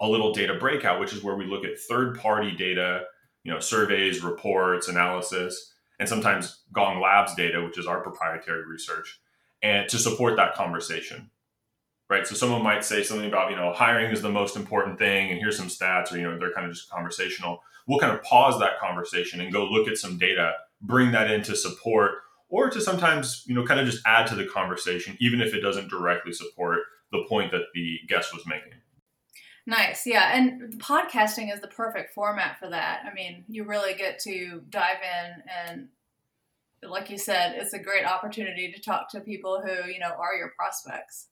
a 0.00 0.08
little 0.08 0.32
data 0.32 0.54
breakout, 0.54 1.00
which 1.00 1.12
is 1.12 1.22
where 1.22 1.36
we 1.36 1.46
look 1.46 1.64
at 1.64 1.78
third 1.78 2.18
party 2.18 2.52
data, 2.52 3.04
you 3.42 3.52
know, 3.52 3.60
surveys, 3.60 4.22
reports, 4.22 4.88
analysis, 4.88 5.72
and 5.98 6.08
sometimes 6.08 6.62
Gong 6.72 7.00
Labs 7.00 7.34
data, 7.34 7.62
which 7.62 7.78
is 7.78 7.86
our 7.86 8.00
proprietary 8.00 8.66
research, 8.66 9.20
and 9.62 9.88
to 9.88 9.98
support 9.98 10.36
that 10.36 10.54
conversation. 10.54 11.30
Right. 12.10 12.26
So 12.26 12.34
someone 12.34 12.62
might 12.62 12.84
say 12.84 13.02
something 13.02 13.28
about, 13.28 13.50
you 13.50 13.56
know, 13.56 13.74
hiring 13.74 14.10
is 14.10 14.22
the 14.22 14.30
most 14.30 14.56
important 14.56 14.98
thing, 14.98 15.30
and 15.30 15.38
here's 15.38 15.58
some 15.58 15.68
stats, 15.68 16.10
or, 16.10 16.16
you 16.16 16.22
know, 16.22 16.38
they're 16.38 16.54
kind 16.54 16.66
of 16.66 16.72
just 16.72 16.88
conversational. 16.88 17.62
We'll 17.86 17.98
kind 17.98 18.14
of 18.14 18.22
pause 18.22 18.58
that 18.60 18.78
conversation 18.78 19.42
and 19.42 19.52
go 19.52 19.66
look 19.66 19.88
at 19.88 19.98
some 19.98 20.16
data, 20.16 20.54
bring 20.80 21.12
that 21.12 21.30
in 21.30 21.42
to 21.42 21.54
support 21.54 22.12
or 22.48 22.70
to 22.70 22.80
sometimes, 22.80 23.44
you 23.46 23.54
know, 23.54 23.64
kind 23.64 23.78
of 23.78 23.84
just 23.84 24.02
add 24.06 24.26
to 24.28 24.34
the 24.34 24.46
conversation, 24.46 25.18
even 25.20 25.42
if 25.42 25.52
it 25.52 25.60
doesn't 25.60 25.90
directly 25.90 26.32
support 26.32 26.78
the 27.12 27.24
point 27.28 27.50
that 27.50 27.64
the 27.74 27.98
guest 28.08 28.32
was 28.32 28.46
making. 28.46 28.72
Nice. 29.68 30.06
Yeah. 30.06 30.34
And 30.34 30.80
podcasting 30.80 31.52
is 31.52 31.60
the 31.60 31.68
perfect 31.68 32.14
format 32.14 32.58
for 32.58 32.70
that. 32.70 33.02
I 33.04 33.12
mean, 33.12 33.44
you 33.48 33.64
really 33.64 33.92
get 33.92 34.18
to 34.20 34.62
dive 34.70 34.96
in 35.02 35.42
and 35.46 35.88
like 36.82 37.10
you 37.10 37.18
said, 37.18 37.54
it's 37.56 37.74
a 37.74 37.78
great 37.78 38.06
opportunity 38.06 38.72
to 38.72 38.80
talk 38.80 39.10
to 39.10 39.20
people 39.20 39.60
who, 39.60 39.90
you 39.90 39.98
know, 39.98 40.12
are 40.18 40.34
your 40.38 40.52
prospects. 40.56 41.26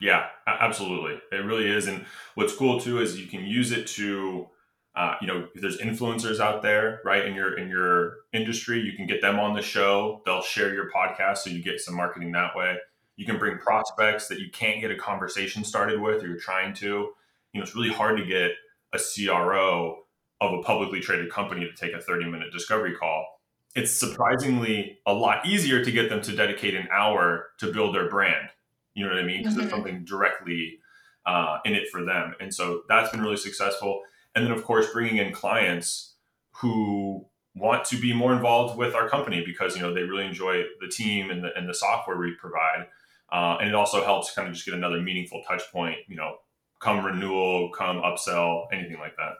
Yeah, 0.00 0.26
absolutely. 0.44 1.20
It 1.30 1.44
really 1.44 1.70
is. 1.70 1.86
And 1.86 2.04
what's 2.34 2.52
cool 2.52 2.80
too 2.80 3.00
is 3.00 3.16
you 3.16 3.28
can 3.28 3.44
use 3.44 3.70
it 3.70 3.86
to 3.88 4.48
uh, 4.96 5.14
you 5.20 5.28
know, 5.28 5.46
if 5.54 5.60
there's 5.60 5.78
influencers 5.78 6.40
out 6.40 6.62
there, 6.62 7.00
right, 7.04 7.26
in 7.26 7.34
your 7.34 7.56
in 7.58 7.68
your 7.68 8.14
industry, 8.32 8.80
you 8.80 8.94
can 8.94 9.06
get 9.06 9.20
them 9.20 9.38
on 9.38 9.54
the 9.54 9.62
show. 9.62 10.22
They'll 10.24 10.42
share 10.42 10.74
your 10.74 10.90
podcast, 10.90 11.38
so 11.38 11.50
you 11.50 11.62
get 11.62 11.80
some 11.80 11.94
marketing 11.94 12.32
that 12.32 12.56
way. 12.56 12.78
You 13.16 13.26
can 13.26 13.38
bring 13.38 13.58
prospects 13.58 14.26
that 14.28 14.40
you 14.40 14.50
can't 14.50 14.80
get 14.80 14.90
a 14.90 14.96
conversation 14.96 15.64
started 15.64 16.00
with, 16.00 16.24
or 16.24 16.28
you're 16.28 16.38
trying 16.38 16.72
to. 16.76 17.10
You 17.56 17.62
know, 17.62 17.64
it's 17.64 17.74
really 17.74 17.92
hard 17.92 18.18
to 18.18 18.24
get 18.24 18.52
a 18.92 18.98
CRO 18.98 20.04
of 20.40 20.52
a 20.52 20.62
publicly 20.62 21.00
traded 21.00 21.30
company 21.30 21.66
to 21.66 21.72
take 21.74 21.94
a 21.94 22.00
30 22.00 22.26
minute 22.30 22.52
discovery 22.52 22.94
call. 22.94 23.26
It's 23.74 23.92
surprisingly 23.92 24.98
a 25.06 25.12
lot 25.12 25.46
easier 25.46 25.84
to 25.84 25.90
get 25.90 26.08
them 26.08 26.22
to 26.22 26.34
dedicate 26.34 26.74
an 26.74 26.88
hour 26.92 27.48
to 27.58 27.72
build 27.72 27.94
their 27.94 28.08
brand. 28.08 28.48
You 28.94 29.04
know 29.04 29.12
what 29.12 29.20
I 29.20 29.26
mean? 29.26 29.38
Because 29.38 29.52
mm-hmm. 29.52 29.60
there's 29.60 29.70
something 29.70 30.04
directly 30.04 30.78
uh, 31.26 31.58
in 31.64 31.74
it 31.74 31.88
for 31.90 32.04
them, 32.04 32.34
and 32.40 32.54
so 32.54 32.82
that's 32.88 33.10
been 33.10 33.20
really 33.20 33.36
successful 33.36 34.02
and 34.36 34.44
then 34.44 34.52
of 34.52 34.62
course 34.62 34.86
bringing 34.92 35.16
in 35.16 35.32
clients 35.32 36.14
who 36.52 37.26
want 37.56 37.84
to 37.86 37.96
be 37.96 38.12
more 38.12 38.34
involved 38.34 38.78
with 38.78 38.94
our 38.94 39.08
company 39.08 39.42
because 39.44 39.74
you 39.74 39.82
know 39.82 39.92
they 39.92 40.02
really 40.02 40.26
enjoy 40.26 40.62
the 40.80 40.86
team 40.86 41.30
and 41.30 41.42
the, 41.42 41.48
and 41.56 41.68
the 41.68 41.74
software 41.74 42.18
we 42.18 42.32
provide 42.38 42.86
uh, 43.32 43.56
and 43.58 43.68
it 43.68 43.74
also 43.74 44.04
helps 44.04 44.32
kind 44.32 44.46
of 44.46 44.54
just 44.54 44.64
get 44.64 44.74
another 44.74 45.00
meaningful 45.00 45.42
touch 45.48 45.62
point 45.72 45.96
you 46.06 46.14
know 46.14 46.36
come 46.78 47.04
renewal 47.04 47.70
come 47.70 47.98
upsell 47.98 48.66
anything 48.72 48.98
like 48.98 49.16
that 49.16 49.34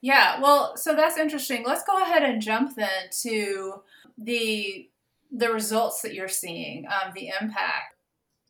yeah 0.00 0.40
well 0.40 0.76
so 0.76 0.94
that's 0.94 1.18
interesting 1.18 1.64
let's 1.66 1.84
go 1.84 2.02
ahead 2.02 2.22
and 2.22 2.42
jump 2.42 2.74
then 2.76 3.08
to 3.10 3.82
the 4.16 4.88
the 5.30 5.52
results 5.52 6.02
that 6.02 6.14
you're 6.14 6.28
seeing 6.28 6.86
um, 6.86 7.12
the 7.14 7.30
impact 7.40 7.94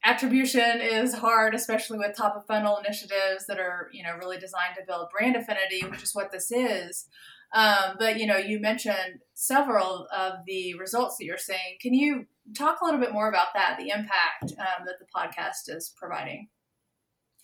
attribution 0.04 0.80
is 0.80 1.14
hard, 1.14 1.54
especially 1.54 1.98
with 1.98 2.16
top 2.16 2.36
of 2.36 2.46
funnel 2.46 2.78
initiatives 2.78 3.46
that 3.46 3.58
are, 3.58 3.90
you 3.92 4.02
know, 4.02 4.16
really 4.16 4.38
designed 4.38 4.74
to 4.76 4.86
build 4.86 5.08
brand 5.10 5.36
affinity, 5.36 5.84
which 5.86 6.02
is 6.02 6.14
what 6.14 6.30
this 6.30 6.50
is. 6.50 7.06
Um, 7.52 7.96
but 7.98 8.18
you 8.18 8.26
know, 8.26 8.36
you 8.36 8.60
mentioned 8.60 9.20
several 9.34 10.06
of 10.14 10.44
the 10.46 10.74
results 10.74 11.16
that 11.16 11.24
you're 11.24 11.38
seeing. 11.38 11.78
Can 11.80 11.94
you 11.94 12.26
talk 12.54 12.80
a 12.80 12.84
little 12.84 13.00
bit 13.00 13.12
more 13.12 13.28
about 13.28 13.48
that, 13.54 13.78
the 13.78 13.88
impact 13.88 14.58
um, 14.58 14.86
that 14.86 14.98
the 14.98 15.06
podcast 15.14 15.74
is 15.74 15.92
providing? 15.96 16.48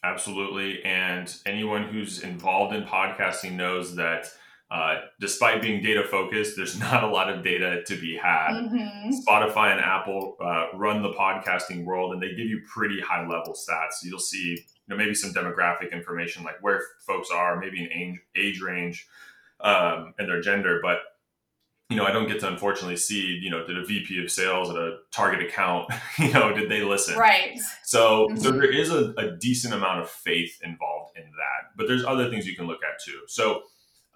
Absolutely, 0.04 0.84
and 0.84 1.34
anyone 1.46 1.84
who's 1.84 2.22
involved 2.22 2.74
in 2.74 2.84
podcasting 2.84 3.52
knows 3.52 3.96
that 3.96 4.26
uh, 4.70 4.96
despite 5.18 5.62
being 5.62 5.82
data 5.82 6.02
focused, 6.02 6.56
there's 6.56 6.78
not 6.90 7.04
a 7.04 7.06
lot 7.06 7.30
of 7.30 7.42
data 7.42 7.82
to 7.86 7.96
be 7.96 8.14
had. 8.16 8.50
Mm-hmm. 8.50 9.10
Spotify 9.26 9.72
and 9.72 9.80
Apple 9.80 10.36
uh, 10.40 10.66
run 10.74 11.02
the 11.02 11.12
podcasting 11.12 11.84
world, 11.84 12.12
and 12.12 12.22
they 12.22 12.30
give 12.30 12.46
you 12.46 12.60
pretty 12.70 13.00
high 13.00 13.26
level 13.26 13.54
stats. 13.54 14.02
You'll 14.02 14.18
see, 14.18 14.50
you 14.50 14.58
know, 14.88 14.96
maybe 14.96 15.14
some 15.14 15.32
demographic 15.32 15.90
information 15.90 16.44
like 16.44 16.62
where 16.62 16.82
folks 17.06 17.30
are, 17.30 17.58
maybe 17.58 17.82
an 17.82 17.90
age, 17.90 18.20
age 18.36 18.60
range, 18.60 19.06
um, 19.60 20.12
and 20.18 20.28
their 20.28 20.42
gender. 20.42 20.80
But 20.82 20.98
you 21.90 21.96
know, 21.96 22.04
I 22.04 22.12
don't 22.12 22.26
get 22.26 22.40
to 22.40 22.48
unfortunately 22.48 22.96
see, 22.96 23.38
you 23.42 23.50
know, 23.50 23.66
did 23.66 23.76
a 23.76 23.84
VP 23.84 24.22
of 24.22 24.30
sales 24.30 24.70
at 24.70 24.76
a 24.76 24.98
target 25.12 25.46
account, 25.46 25.92
you 26.18 26.32
know, 26.32 26.54
did 26.54 26.70
they 26.70 26.82
listen? 26.82 27.16
Right. 27.18 27.58
So, 27.84 28.28
mm-hmm. 28.28 28.36
so 28.38 28.52
there 28.52 28.70
is 28.70 28.90
a, 28.90 29.12
a 29.18 29.36
decent 29.36 29.74
amount 29.74 30.00
of 30.00 30.08
faith 30.08 30.58
involved 30.62 31.16
in 31.16 31.24
that, 31.24 31.76
but 31.76 31.86
there's 31.86 32.04
other 32.04 32.30
things 32.30 32.46
you 32.46 32.56
can 32.56 32.66
look 32.66 32.80
at 32.82 33.02
too. 33.04 33.20
So 33.28 33.62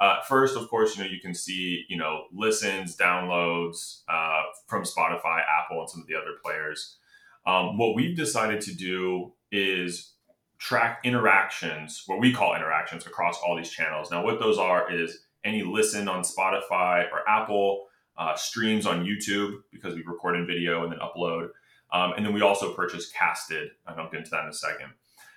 uh, 0.01 0.21
first, 0.23 0.57
of 0.57 0.69
course, 0.69 0.97
you 0.97 1.03
know 1.03 1.11
you 1.11 1.21
can 1.21 1.35
see 1.35 1.85
you 1.89 1.97
know 1.97 2.25
listens, 2.33 2.97
downloads 2.97 4.03
uh, 4.09 4.43
from 4.67 4.85
Spotify, 4.85 5.41
Apple, 5.41 5.81
and 5.81 5.91
some 5.91 6.01
of 6.01 6.07
the 6.07 6.15
other 6.15 6.37
players. 6.45 6.99
Um, 7.47 7.79
what 7.79 7.95
we've 7.95 8.17
decided 8.17 8.61
to 8.63 8.75
do 8.75 9.33
is 9.51 10.13
track 10.59 11.01
interactions, 11.05 12.03
what 12.07 12.19
we 12.19 12.33
call 12.33 12.55
interactions, 12.55 13.07
across 13.07 13.39
all 13.45 13.57
these 13.57 13.71
channels. 13.71 14.11
Now, 14.11 14.25
what 14.25 14.41
those 14.41 14.59
are 14.59 14.93
is 14.93 15.21
any 15.45 15.63
listen 15.63 16.09
on 16.09 16.23
Spotify 16.23 17.11
or 17.13 17.29
Apple, 17.29 17.87
uh, 18.17 18.35
streams 18.35 18.85
on 18.85 19.05
YouTube 19.05 19.63
because 19.73 19.95
we 19.95 20.03
record 20.03 20.35
in 20.35 20.47
video 20.47 20.83
and 20.83 20.93
then 20.93 20.99
upload, 20.99 21.51
um, 21.93 22.13
and 22.17 22.27
then 22.27 22.35
we 22.35 22.43
also 22.43 22.75
purchase 22.75 23.11
Casted, 23.13 23.71
and 23.87 24.01
I'll 24.01 24.11
get 24.11 24.19
into 24.19 24.31
that 24.31 24.43
in 24.43 24.51
a 24.51 24.53
second. 24.53 24.91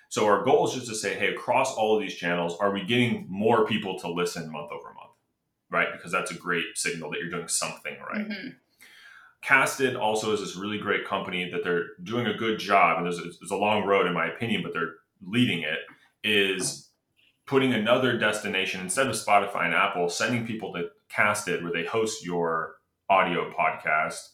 So 0.08 0.26
our 0.26 0.44
goal 0.44 0.68
is 0.68 0.74
just 0.74 0.88
to 0.88 0.94
say, 0.94 1.14
hey, 1.14 1.28
across 1.28 1.74
all 1.74 1.96
of 1.96 2.02
these 2.02 2.14
channels, 2.14 2.56
are 2.60 2.72
we 2.72 2.84
getting 2.84 3.24
more 3.30 3.64
people 3.64 3.98
to 4.00 4.08
listen 4.08 4.50
month 4.50 4.70
over 4.70 4.92
month? 4.92 5.12
Right? 5.70 5.88
Because 5.92 6.12
that's 6.12 6.32
a 6.32 6.34
great 6.34 6.64
signal 6.74 7.10
that 7.10 7.20
you're 7.20 7.30
doing 7.30 7.48
something 7.48 7.96
right. 8.12 8.28
Mm-hmm. 8.28 8.48
Casted 9.40 9.96
also 9.96 10.32
is 10.32 10.40
this 10.40 10.54
really 10.54 10.78
great 10.78 11.06
company 11.06 11.50
that 11.50 11.64
they're 11.64 11.86
doing 12.02 12.26
a 12.26 12.34
good 12.34 12.58
job, 12.58 12.98
and 12.98 13.06
there's 13.06 13.18
a, 13.18 13.22
there's 13.40 13.50
a 13.50 13.56
long 13.56 13.86
road 13.86 14.06
in 14.06 14.12
my 14.12 14.26
opinion, 14.26 14.62
but 14.62 14.72
they're 14.72 14.96
leading 15.26 15.60
it. 15.60 15.80
Is 16.24 16.90
putting 17.46 17.74
another 17.74 18.16
destination 18.16 18.80
instead 18.80 19.08
of 19.08 19.14
Spotify 19.14 19.64
and 19.64 19.74
Apple, 19.74 20.08
sending 20.08 20.46
people 20.46 20.72
to 20.74 20.84
Casted 21.08 21.62
where 21.62 21.72
they 21.72 21.84
host 21.84 22.24
your 22.24 22.76
audio 23.10 23.52
podcast. 23.52 24.30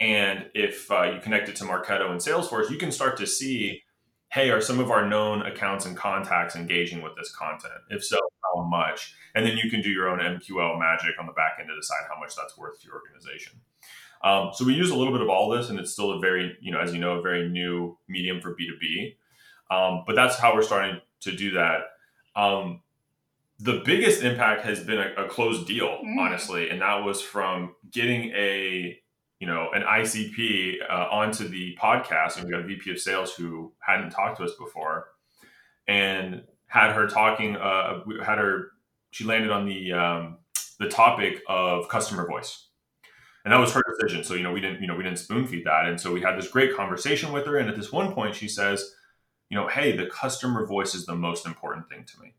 And 0.00 0.46
if 0.54 0.90
uh, 0.90 1.02
you 1.02 1.20
connect 1.20 1.50
it 1.50 1.56
to 1.56 1.64
Marketo 1.64 2.10
and 2.10 2.20
Salesforce, 2.20 2.70
you 2.70 2.78
can 2.78 2.90
start 2.90 3.18
to 3.18 3.26
see 3.26 3.82
hey, 4.32 4.48
are 4.48 4.62
some 4.62 4.80
of 4.80 4.90
our 4.90 5.06
known 5.06 5.42
accounts 5.42 5.84
and 5.84 5.94
contacts 5.94 6.56
engaging 6.56 7.02
with 7.02 7.12
this 7.16 7.30
content? 7.36 7.74
If 7.90 8.02
so, 8.02 8.16
how 8.42 8.62
much? 8.62 9.14
And 9.34 9.44
then 9.44 9.58
you 9.58 9.70
can 9.70 9.82
do 9.82 9.90
your 9.90 10.08
own 10.08 10.20
MQL 10.20 10.78
magic 10.78 11.10
on 11.20 11.26
the 11.26 11.32
back 11.32 11.58
end 11.60 11.68
to 11.68 11.76
decide 11.76 12.04
how 12.08 12.18
much 12.18 12.34
that's 12.34 12.56
worth 12.56 12.80
to 12.80 12.86
your 12.86 12.96
organization. 12.96 13.60
Um, 14.24 14.50
so 14.54 14.64
we 14.64 14.72
use 14.72 14.90
a 14.90 14.96
little 14.96 15.12
bit 15.12 15.20
of 15.20 15.28
all 15.28 15.50
this, 15.50 15.68
and 15.68 15.78
it's 15.78 15.92
still 15.92 16.12
a 16.12 16.18
very, 16.18 16.56
you 16.62 16.72
know, 16.72 16.80
as 16.80 16.94
you 16.94 16.98
know, 16.98 17.18
a 17.18 17.22
very 17.22 17.46
new 17.48 17.98
medium 18.08 18.40
for 18.40 18.52
B2B. 18.52 19.16
Um, 19.72 20.04
but 20.06 20.16
that's 20.16 20.38
how 20.38 20.54
we're 20.54 20.62
starting 20.62 21.00
to 21.20 21.32
do 21.32 21.52
that. 21.52 21.80
Um, 22.36 22.80
the 23.58 23.82
biggest 23.84 24.22
impact 24.22 24.64
has 24.64 24.80
been 24.80 24.98
a, 24.98 25.24
a 25.24 25.28
closed 25.28 25.66
deal, 25.66 26.00
mm. 26.04 26.18
honestly, 26.18 26.68
and 26.68 26.80
that 26.82 27.04
was 27.04 27.22
from 27.22 27.74
getting 27.90 28.30
a 28.30 28.98
you 29.38 29.46
know 29.46 29.70
an 29.72 29.82
ICP 29.82 30.76
uh, 30.88 31.08
onto 31.10 31.48
the 31.48 31.76
podcast, 31.80 32.36
and 32.36 32.44
we 32.44 32.50
got 32.50 32.60
a 32.60 32.66
VP 32.66 32.90
of 32.90 32.98
sales 32.98 33.34
who 33.34 33.72
hadn't 33.78 34.10
talked 34.10 34.38
to 34.38 34.44
us 34.44 34.52
before, 34.58 35.08
and 35.86 36.42
had 36.66 36.92
her 36.92 37.06
talking. 37.06 37.56
Uh, 37.56 38.00
had 38.24 38.38
her. 38.38 38.68
She 39.10 39.24
landed 39.24 39.50
on 39.50 39.66
the 39.66 39.92
um, 39.92 40.38
the 40.80 40.88
topic 40.88 41.40
of 41.48 41.88
customer 41.88 42.26
voice, 42.26 42.66
and 43.44 43.52
that 43.52 43.58
was 43.58 43.72
her 43.72 43.82
decision. 43.96 44.24
So 44.24 44.34
you 44.34 44.42
know 44.42 44.52
we 44.52 44.60
didn't 44.60 44.80
you 44.80 44.88
know 44.88 44.96
we 44.96 45.04
didn't 45.04 45.18
spoon 45.18 45.46
feed 45.46 45.64
that, 45.66 45.86
and 45.86 46.00
so 46.00 46.12
we 46.12 46.20
had 46.20 46.36
this 46.36 46.48
great 46.48 46.74
conversation 46.74 47.32
with 47.32 47.46
her. 47.46 47.58
And 47.58 47.68
at 47.68 47.76
this 47.76 47.92
one 47.92 48.12
point, 48.12 48.34
she 48.34 48.48
says, 48.48 48.92
you 49.52 49.58
know, 49.58 49.68
hey, 49.68 49.96
the 49.96 50.06
customer 50.06 50.66
voice 50.66 50.94
is 50.94 51.06
the 51.06 51.14
most 51.14 51.46
important 51.46 51.88
thing 51.88 52.04
to 52.04 52.20
me, 52.20 52.34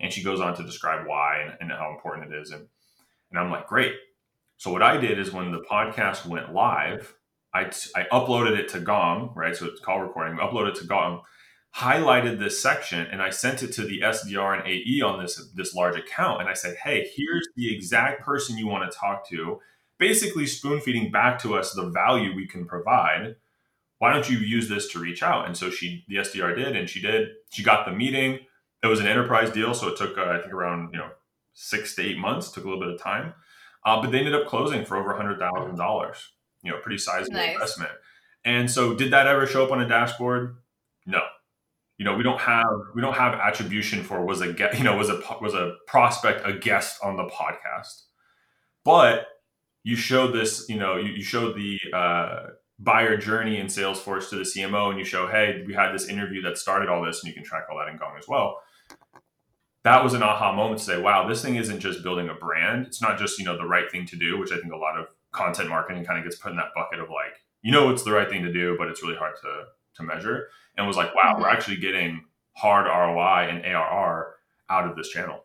and 0.00 0.12
she 0.12 0.22
goes 0.22 0.40
on 0.40 0.54
to 0.56 0.62
describe 0.62 1.06
why 1.06 1.40
and, 1.40 1.54
and 1.60 1.72
how 1.72 1.90
important 1.90 2.32
it 2.32 2.40
is, 2.40 2.50
and 2.50 2.68
and 3.30 3.40
I'm 3.40 3.50
like, 3.50 3.66
great 3.66 3.94
so 4.58 4.72
what 4.72 4.82
I 4.82 4.96
did 4.96 5.20
is 5.20 5.32
when 5.32 5.52
the 5.52 5.60
podcast 5.60 6.26
went 6.26 6.52
live, 6.52 7.14
I, 7.54 7.64
t- 7.64 7.90
I 7.94 8.02
uploaded 8.12 8.58
it 8.58 8.68
to 8.70 8.80
Gong, 8.80 9.32
right? 9.36 9.56
So 9.56 9.66
it's 9.66 9.80
call 9.80 10.00
recording, 10.00 10.36
uploaded 10.38 10.70
it 10.70 10.74
to 10.80 10.84
Gong, 10.84 11.22
highlighted 11.76 12.40
this 12.40 12.60
section, 12.60 13.06
and 13.06 13.22
I 13.22 13.30
sent 13.30 13.62
it 13.62 13.72
to 13.74 13.84
the 13.84 14.00
SDR 14.00 14.58
and 14.58 14.66
AE 14.66 15.00
on 15.02 15.22
this 15.22 15.40
this 15.54 15.74
large 15.74 15.96
account. 15.96 16.40
And 16.40 16.50
I 16.50 16.54
said, 16.54 16.76
hey, 16.82 17.08
here's 17.14 17.46
the 17.54 17.72
exact 17.72 18.24
person 18.24 18.58
you 18.58 18.66
want 18.66 18.90
to 18.90 18.98
talk 18.98 19.28
to, 19.28 19.60
basically 19.96 20.46
spoon 20.46 20.80
feeding 20.80 21.12
back 21.12 21.38
to 21.42 21.54
us 21.54 21.72
the 21.72 21.88
value 21.88 22.34
we 22.34 22.48
can 22.48 22.66
provide. 22.66 23.36
Why 23.98 24.12
don't 24.12 24.30
you 24.30 24.38
use 24.38 24.68
this 24.68 24.90
to 24.92 24.98
reach 24.98 25.22
out? 25.22 25.46
And 25.46 25.56
so 25.56 25.70
she, 25.70 26.04
the 26.08 26.16
SDR 26.16 26.54
did, 26.56 26.76
and 26.76 26.88
she 26.88 27.00
did. 27.00 27.28
She 27.50 27.62
got 27.62 27.84
the 27.84 27.92
meeting. 27.92 28.38
It 28.82 28.86
was 28.86 29.00
an 29.00 29.08
enterprise 29.08 29.50
deal, 29.50 29.74
so 29.74 29.88
it 29.88 29.96
took 29.96 30.16
uh, 30.16 30.22
I 30.22 30.38
think 30.38 30.52
around 30.52 30.90
you 30.92 30.98
know 30.98 31.10
six 31.52 31.96
to 31.96 32.02
eight 32.02 32.18
months. 32.18 32.50
Took 32.52 32.64
a 32.64 32.68
little 32.68 32.82
bit 32.82 32.94
of 32.94 33.00
time. 33.00 33.34
Uh, 33.84 34.00
but 34.00 34.12
they 34.12 34.18
ended 34.18 34.34
up 34.34 34.46
closing 34.46 34.84
for 34.84 34.96
over 34.96 35.12
a 35.12 35.16
hundred 35.16 35.38
thousand 35.38 35.76
dollars. 35.76 36.18
You 36.62 36.70
know, 36.70 36.78
pretty 36.78 36.98
sizable 36.98 37.36
nice. 37.36 37.54
investment. 37.54 37.90
And 38.44 38.70
so, 38.70 38.94
did 38.94 39.12
that 39.12 39.26
ever 39.26 39.46
show 39.46 39.64
up 39.64 39.72
on 39.72 39.80
a 39.80 39.88
dashboard? 39.88 40.56
No. 41.06 41.22
You 41.98 42.04
know, 42.04 42.14
we 42.14 42.22
don't 42.22 42.40
have 42.40 42.66
we 42.94 43.02
don't 43.02 43.16
have 43.16 43.34
attribution 43.34 44.04
for 44.04 44.24
was 44.24 44.40
a 44.40 44.52
get 44.52 44.78
you 44.78 44.84
know 44.84 44.96
was 44.96 45.08
a 45.10 45.20
was 45.40 45.54
a 45.54 45.74
prospect 45.88 46.46
a 46.46 46.52
guest 46.52 47.00
on 47.02 47.16
the 47.16 47.24
podcast, 47.24 48.02
but 48.84 49.26
you 49.82 49.96
showed 49.96 50.32
this 50.32 50.68
you 50.68 50.76
know 50.76 50.96
you, 50.96 51.12
you 51.14 51.24
showed 51.24 51.56
the 51.56 51.78
uh, 51.92 52.50
buyer 52.78 53.16
journey 53.16 53.58
in 53.58 53.66
Salesforce 53.66 54.30
to 54.30 54.36
the 54.36 54.42
CMO, 54.42 54.90
and 54.90 54.98
you 54.98 55.04
show 55.04 55.26
hey 55.26 55.64
we 55.66 55.74
had 55.74 55.92
this 55.92 56.08
interview 56.08 56.42
that 56.42 56.58
started 56.58 56.88
all 56.88 57.04
this, 57.04 57.22
and 57.22 57.28
you 57.28 57.34
can 57.34 57.44
track 57.44 57.64
all 57.70 57.78
that 57.78 57.88
in 57.88 57.96
Gong 57.96 58.14
as 58.18 58.28
well 58.28 58.60
that 59.84 60.02
was 60.04 60.12
an 60.12 60.22
aha 60.22 60.52
moment 60.52 60.78
to 60.78 60.84
say, 60.84 61.00
wow, 61.00 61.26
this 61.26 61.42
thing 61.42 61.56
isn't 61.56 61.80
just 61.80 62.02
building 62.02 62.28
a 62.28 62.34
brand. 62.34 62.86
It's 62.86 63.00
not 63.00 63.18
just, 63.18 63.38
you 63.38 63.44
know, 63.44 63.56
the 63.56 63.64
right 63.64 63.90
thing 63.90 64.06
to 64.06 64.16
do, 64.16 64.38
which 64.38 64.52
I 64.52 64.58
think 64.58 64.72
a 64.72 64.76
lot 64.76 64.98
of 64.98 65.06
content 65.32 65.68
marketing 65.68 66.04
kind 66.04 66.18
of 66.18 66.24
gets 66.24 66.36
put 66.36 66.50
in 66.50 66.56
that 66.56 66.74
bucket 66.74 67.00
of 67.00 67.08
like, 67.08 67.40
you 67.62 67.72
know, 67.72 67.90
it's 67.90 68.02
the 68.02 68.12
right 68.12 68.28
thing 68.28 68.42
to 68.42 68.52
do, 68.52 68.76
but 68.76 68.88
it's 68.88 69.02
really 69.02 69.16
hard 69.16 69.34
to 69.42 69.64
to 69.94 70.02
measure. 70.02 70.48
And 70.76 70.86
was 70.86 70.96
like, 70.96 71.14
wow, 71.14 71.34
we're 71.36 71.46
mm-hmm. 71.46 71.56
actually 71.56 71.76
getting 71.78 72.24
hard 72.52 72.86
ROI 72.86 73.48
and 73.48 73.64
ARR 73.64 74.34
out 74.70 74.88
of 74.88 74.96
this 74.96 75.08
channel. 75.08 75.44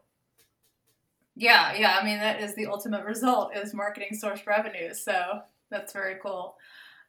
Yeah, 1.35 1.73
yeah. 1.75 1.97
I 1.99 2.05
mean, 2.05 2.19
that 2.19 2.41
is 2.41 2.53
the 2.53 2.67
ultimate 2.67 3.05
result 3.05 3.55
is 3.55 3.73
marketing 3.73 4.13
source 4.13 4.41
revenue. 4.45 4.93
So 4.93 5.39
that's 5.71 5.93
very 5.93 6.17
cool. 6.21 6.55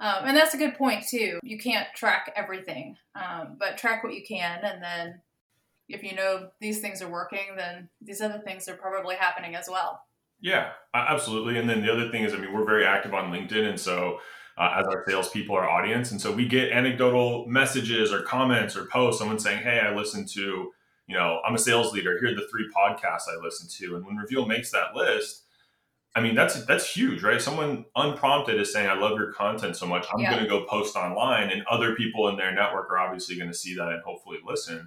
Um, 0.00 0.24
and 0.26 0.36
that's 0.36 0.54
a 0.54 0.58
good 0.58 0.74
point 0.74 1.06
too. 1.06 1.38
You 1.42 1.58
can't 1.58 1.86
track 1.94 2.32
everything, 2.36 2.96
um, 3.14 3.56
but 3.58 3.78
track 3.78 4.02
what 4.02 4.14
you 4.14 4.22
can, 4.26 4.60
and 4.62 4.82
then 4.82 5.20
if 5.88 6.02
you 6.02 6.14
know 6.14 6.48
these 6.60 6.80
things 6.80 7.02
are 7.02 7.08
working, 7.08 7.56
then 7.56 7.88
these 8.00 8.20
other 8.20 8.40
things 8.44 8.68
are 8.68 8.76
probably 8.76 9.16
happening 9.16 9.54
as 9.54 9.68
well. 9.68 10.02
Yeah, 10.40 10.70
absolutely. 10.92 11.58
And 11.58 11.68
then 11.68 11.82
the 11.82 11.92
other 11.92 12.10
thing 12.10 12.24
is, 12.24 12.34
I 12.34 12.38
mean, 12.38 12.52
we're 12.52 12.64
very 12.64 12.84
active 12.84 13.14
on 13.14 13.32
LinkedIn, 13.32 13.68
and 13.68 13.78
so 13.78 14.18
uh, 14.58 14.76
as 14.78 14.86
our 14.86 15.04
salespeople, 15.06 15.54
our 15.54 15.68
audience, 15.68 16.10
and 16.10 16.20
so 16.20 16.32
we 16.32 16.46
get 16.46 16.70
anecdotal 16.70 17.46
messages 17.46 18.12
or 18.12 18.22
comments 18.22 18.76
or 18.76 18.86
posts. 18.86 19.18
Someone 19.18 19.38
saying, 19.38 19.62
"Hey, 19.62 19.80
I 19.80 19.94
listened 19.94 20.28
to." 20.30 20.72
You 21.06 21.14
know, 21.14 21.40
I'm 21.46 21.54
a 21.54 21.58
sales 21.58 21.92
leader. 21.92 22.18
Here 22.18 22.32
are 22.32 22.34
the 22.34 22.48
three 22.50 22.66
podcasts 22.74 23.28
I 23.28 23.38
listened 23.42 23.68
to. 23.72 23.96
And 23.96 24.06
when 24.06 24.16
Reveal 24.16 24.46
makes 24.46 24.70
that 24.70 24.94
list, 24.94 25.43
I 26.16 26.20
mean, 26.20 26.34
that's 26.36 26.64
that's 26.66 26.88
huge, 26.88 27.22
right? 27.24 27.42
Someone 27.42 27.86
unprompted 27.96 28.60
is 28.60 28.72
saying, 28.72 28.88
"I 28.88 28.94
love 28.94 29.18
your 29.18 29.32
content 29.32 29.76
so 29.76 29.86
much. 29.86 30.06
I'm 30.12 30.20
yeah. 30.20 30.30
going 30.30 30.44
to 30.44 30.48
go 30.48 30.64
post 30.64 30.94
online," 30.94 31.50
and 31.50 31.64
other 31.66 31.96
people 31.96 32.28
in 32.28 32.36
their 32.36 32.54
network 32.54 32.90
are 32.90 32.98
obviously 32.98 33.36
going 33.36 33.50
to 33.50 33.56
see 33.56 33.74
that 33.74 33.88
and 33.88 34.02
hopefully 34.02 34.38
listen. 34.46 34.86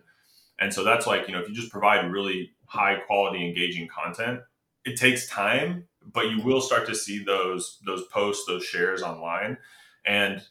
And 0.59 0.73
so 0.73 0.83
that's 0.83 1.05
like, 1.05 1.27
you 1.27 1.33
know, 1.33 1.41
if 1.41 1.49
you 1.49 1.53
just 1.53 1.71
provide 1.71 2.09
really 2.11 2.51
high 2.65 2.95
quality, 3.05 3.45
engaging 3.45 3.87
content, 3.87 4.39
it 4.85 4.97
takes 4.97 5.27
time, 5.27 5.87
but 6.01 6.31
you 6.31 6.41
will 6.41 6.61
start 6.61 6.87
to 6.87 6.95
see 6.95 7.23
those 7.23 7.79
those 7.85 8.05
posts, 8.07 8.45
those 8.47 8.63
shares 8.63 9.03
online, 9.03 9.57
and 10.05 10.41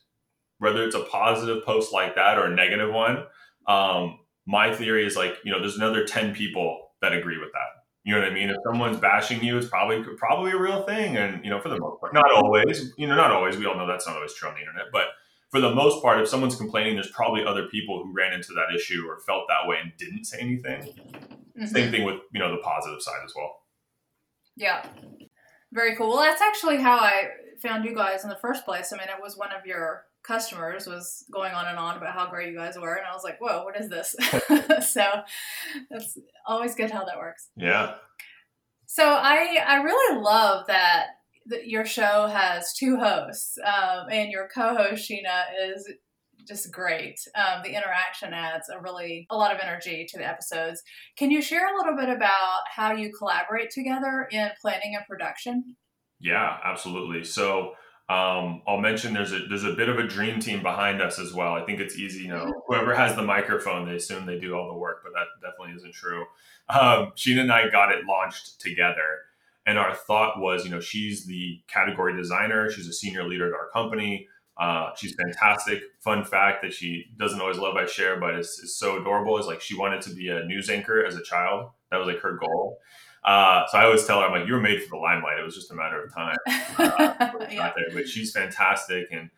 whether 0.59 0.85
it's 0.85 0.95
a 0.95 1.05
positive 1.05 1.65
post 1.65 1.93
like 1.93 2.15
that 2.17 2.39
or 2.39 2.47
a 2.47 2.55
negative 2.55 2.93
one, 2.93 3.25
um, 3.67 4.21
my 4.47 4.75
theory 4.75 5.07
is 5.07 5.17
like, 5.17 5.37
you 5.43 5.53
know, 5.53 5.59
there's 5.59 5.77
another 5.77 6.05
ten 6.05 6.35
people 6.35 6.91
that 7.01 7.15
agree 7.15 7.39
with 7.39 7.53
that 7.53 7.76
you 8.07 8.15
know 8.15 8.21
what 8.21 8.31
I 8.31 8.33
mean? 8.33 8.51
If 8.51 8.59
someone's 8.65 9.01
bashing 9.01 9.43
you, 9.43 9.59
it's 9.59 9.67
probably 9.67 10.01
probably 10.17 10.53
a 10.53 10.57
real 10.57 10.85
thing. 10.85 11.17
And 11.17 11.45
you 11.45 11.51
know, 11.51 11.61
for 11.61 11.69
the 11.69 11.81
most 11.81 12.01
part, 12.01 12.15
not 12.15 12.31
always. 12.33 12.93
You 12.97 13.09
know, 13.09 13.17
not 13.17 13.33
always. 13.33 13.57
We 13.57 13.67
all 13.67 13.77
know 13.77 13.85
that's 13.85 14.07
not 14.07 14.15
always 14.15 14.33
true 14.33 14.49
on 14.49 14.55
the 14.55 14.61
internet. 14.61 14.93
But 14.93 15.07
for 15.51 15.61
the 15.61 15.75
most 15.75 16.01
part, 16.03 16.21
if 16.21 16.29
someone's 16.29 16.55
complaining, 16.55 16.95
there's 16.95 17.11
probably 17.11 17.45
other 17.45 17.67
people 17.67 18.05
who 18.05 18.13
ran 18.15 18.33
into 18.33 18.53
that 18.53 18.73
issue 18.73 19.07
or 19.09 19.19
felt 19.19 19.47
that 19.49 19.69
way 19.69 19.79
and 19.83 19.91
didn't 19.99 20.25
say 20.25 20.39
anything. 20.39 20.83
Mm-hmm. 20.83 21.67
Same 21.67 21.91
thing 21.91 22.05
with 22.05 22.21
you 22.33 22.39
know 22.39 22.53
the 22.53 22.63
positive 22.63 23.03
side 23.03 23.25
as 23.25 23.33
well. 23.35 23.57
Yeah, 24.55 24.87
very 25.73 25.97
cool. 25.97 26.11
Well, 26.11 26.23
that's 26.23 26.41
actually 26.41 26.77
how 26.77 26.99
I 26.99 27.25
found 27.61 27.85
you 27.85 27.93
guys 27.93 28.23
in 28.23 28.31
the 28.31 28.37
first 28.37 28.65
place. 28.65 28.93
I 28.93 28.99
mean, 28.99 29.09
it 29.09 29.21
was 29.21 29.37
one 29.37 29.51
of 29.51 29.67
your 29.67 30.05
customers 30.27 30.87
was 30.87 31.25
going 31.33 31.53
on 31.53 31.67
and 31.67 31.79
on 31.79 31.97
about 31.97 32.15
how 32.15 32.29
great 32.29 32.51
you 32.51 32.59
guys 32.59 32.77
were 32.77 32.95
and 32.95 33.07
i 33.07 33.13
was 33.15 33.25
like 33.25 33.39
whoa 33.41 33.65
what 33.65 33.79
is 33.81 33.89
this? 33.89 34.15
So 34.87 35.05
that's 35.91 36.19
always 36.47 36.75
good 36.75 36.91
how 36.91 37.05
that 37.05 37.19
works. 37.19 37.49
Yeah. 37.57 37.95
So 38.87 39.05
i 39.05 39.59
i 39.67 39.77
really 39.77 40.21
love 40.21 40.67
that, 40.69 41.07
that 41.47 41.67
your 41.69 41.85
show 41.85 42.27
has 42.27 42.73
two 42.75 42.97
hosts 42.97 43.59
um, 43.65 44.07
and 44.11 44.31
your 44.31 44.49
co-host 44.49 45.09
sheena 45.09 45.43
is 45.69 45.89
just 46.47 46.73
great. 46.73 47.19
Um, 47.35 47.63
the 47.65 47.71
interaction 47.71 48.33
adds 48.33 48.69
a 48.69 48.81
really 48.81 49.27
a 49.31 49.37
lot 49.37 49.53
of 49.53 49.61
energy 49.61 50.07
to 50.09 50.19
the 50.19 50.29
episodes. 50.29 50.83
Can 51.19 51.31
you 51.31 51.43
share 51.43 51.75
a 51.75 51.77
little 51.77 51.97
bit 51.97 52.09
about 52.09 52.61
how 52.75 52.93
you 52.93 53.13
collaborate 53.13 53.71
together 53.71 54.29
in 54.31 54.51
planning 54.61 54.95
and 54.97 55.05
production? 55.07 55.77
Yeah 56.21 56.59
absolutely. 56.65 57.25
So 57.25 57.73
um, 58.09 58.63
I'll 58.69 58.79
mention 58.79 59.15
there's 59.15 59.33
a 59.33 59.41
there's 59.49 59.65
a 59.65 59.73
bit 59.73 59.89
of 59.89 59.99
a 59.99 60.07
dream 60.07 60.39
team 60.39 60.63
behind 60.63 61.03
us 61.03 61.19
as 61.19 61.33
well. 61.33 61.55
I 61.55 61.65
think 61.65 61.81
it's 61.81 61.97
easy, 61.97 62.21
you 62.21 62.29
know, 62.29 62.63
whoever 62.69 62.95
has 62.95 63.17
the 63.17 63.23
microphone, 63.23 63.85
they 63.85 63.97
assume 63.97 64.27
they 64.27 64.39
do 64.39 64.55
all 64.55 64.69
the 64.69 64.79
work, 64.79 65.03
but 65.03 65.13
that 65.13 65.27
definitely 65.43 65.75
isn't 65.77 65.93
true. 65.93 66.25
Um, 66.69 67.13
Sheena 67.17 67.41
and 67.41 67.53
I 67.53 67.69
got 67.69 67.91
it 67.91 68.05
launched 68.05 68.61
together, 68.61 69.23
and 69.67 69.77
our 69.77 69.95
thought 69.95 70.39
was, 70.41 70.65
you 70.65 70.71
know, 70.71 70.81
she's 70.81 71.27
the 71.27 71.61
category 71.67 72.17
designer, 72.17 72.71
she's 72.71 72.87
a 72.87 72.93
senior 72.93 73.25
leader 73.25 73.49
at 73.49 73.59
our 73.59 73.71
company. 73.71 74.29
Uh, 74.59 74.91
she's 74.97 75.15
fantastic. 75.15 75.83
Fun 76.01 76.25
fact 76.25 76.63
that 76.63 76.73
she 76.73 77.07
doesn't 77.19 77.41
always 77.41 77.59
love 77.59 77.77
I 77.77 77.87
share, 77.87 78.19
but 78.19 78.39
is, 78.39 78.49
is 78.63 78.77
so 78.77 79.01
adorable 79.01 79.39
is 79.39 79.47
like 79.47 79.61
she 79.61 79.77
wanted 79.77 80.01
to 80.03 80.11
be 80.11 80.29
a 80.29 80.45
news 80.45 80.71
anchor 80.71 81.05
as 81.05 81.17
a 81.17 81.23
child. 81.23 81.71
That 81.91 81.99
was 81.99 82.07
like 82.07 82.21
her 82.21 82.37
goal. 82.37 82.79
Uh, 83.23 83.67
so 83.67 83.79
I 83.79 83.85
always 83.85 84.07
tell 84.07 84.21
her, 84.21 84.27
I'm 84.27 84.33
like, 84.33 84.47
you 84.47 84.55
were 84.55 84.61
made 84.61 84.83
for 84.83 84.91
the 84.91 84.97
limelight. 84.97 85.39
It 85.39 85.45
was 85.45 85.55
just 85.55 85.71
a 85.73 85.75
matter 85.75 86.03
of 86.03 86.15
time. 86.15 86.37
Uh, 86.79 87.33
yeah. 87.51 87.73
there. 87.75 87.87
But 87.95 88.07
she's 88.07 88.33
fantastic. 88.33 89.09
And, 89.11 89.31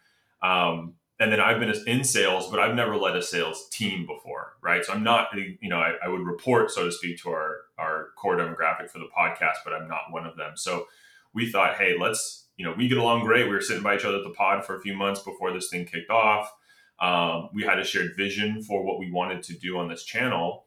um, 0.43 0.95
and 1.21 1.33
then 1.33 1.41
I've 1.41 1.59
been 1.59 1.73
in 1.87 2.05
sales, 2.05 2.51
but 2.51 2.61
I've 2.61 2.75
never 2.75 2.97
led 2.97 3.17
a 3.17 3.23
sales 3.23 3.69
team 3.71 4.07
before, 4.07 4.57
right? 4.63 4.85
So 4.85 4.93
I'm 4.93 5.03
not, 5.03 5.29
you 5.35 5.69
know, 5.69 5.79
I, 5.79 5.95
I, 6.05 6.09
would 6.09 6.21
report, 6.21 6.71
so 6.71 6.85
to 6.85 6.93
speak, 6.93 7.21
to 7.23 7.31
our 7.31 7.57
our 7.79 8.09
core 8.17 8.37
demographic 8.37 8.91
for 8.91 8.99
the 8.99 9.09
podcast, 9.17 9.57
but 9.65 9.73
I'm 9.73 9.89
not 9.89 10.11
one 10.11 10.27
of 10.27 10.37
them. 10.37 10.53
So 10.57 10.87
we 11.33 11.51
thought, 11.51 11.77
hey, 11.77 11.97
let's, 11.99 12.47
you 12.59 12.67
know, 12.67 12.75
we 12.77 12.89
get 12.89 12.99
along 12.99 13.25
great. 13.25 13.47
We 13.47 13.55
were 13.55 13.63
sitting 13.63 13.83
by 13.83 13.97
each 13.97 14.05
other 14.05 14.19
at 14.19 14.25
the 14.25 14.31
pod 14.31 14.67
for 14.67 14.77
a 14.77 14.81
few 14.81 14.95
months 14.95 15.23
before 15.23 15.53
this 15.53 15.71
thing 15.71 15.87
kicked 15.87 16.11
off. 16.11 16.53
Um, 17.01 17.49
we 17.55 17.63
had 17.63 17.79
a 17.79 17.85
shared 17.85 18.17
vision 18.17 18.63
for 18.63 18.85
what 18.85 18.99
we 18.99 19.11
wanted 19.11 19.43
to 19.45 19.55
do 19.55 19.79
on 19.79 19.89
this 19.89 20.05
channel, 20.05 20.67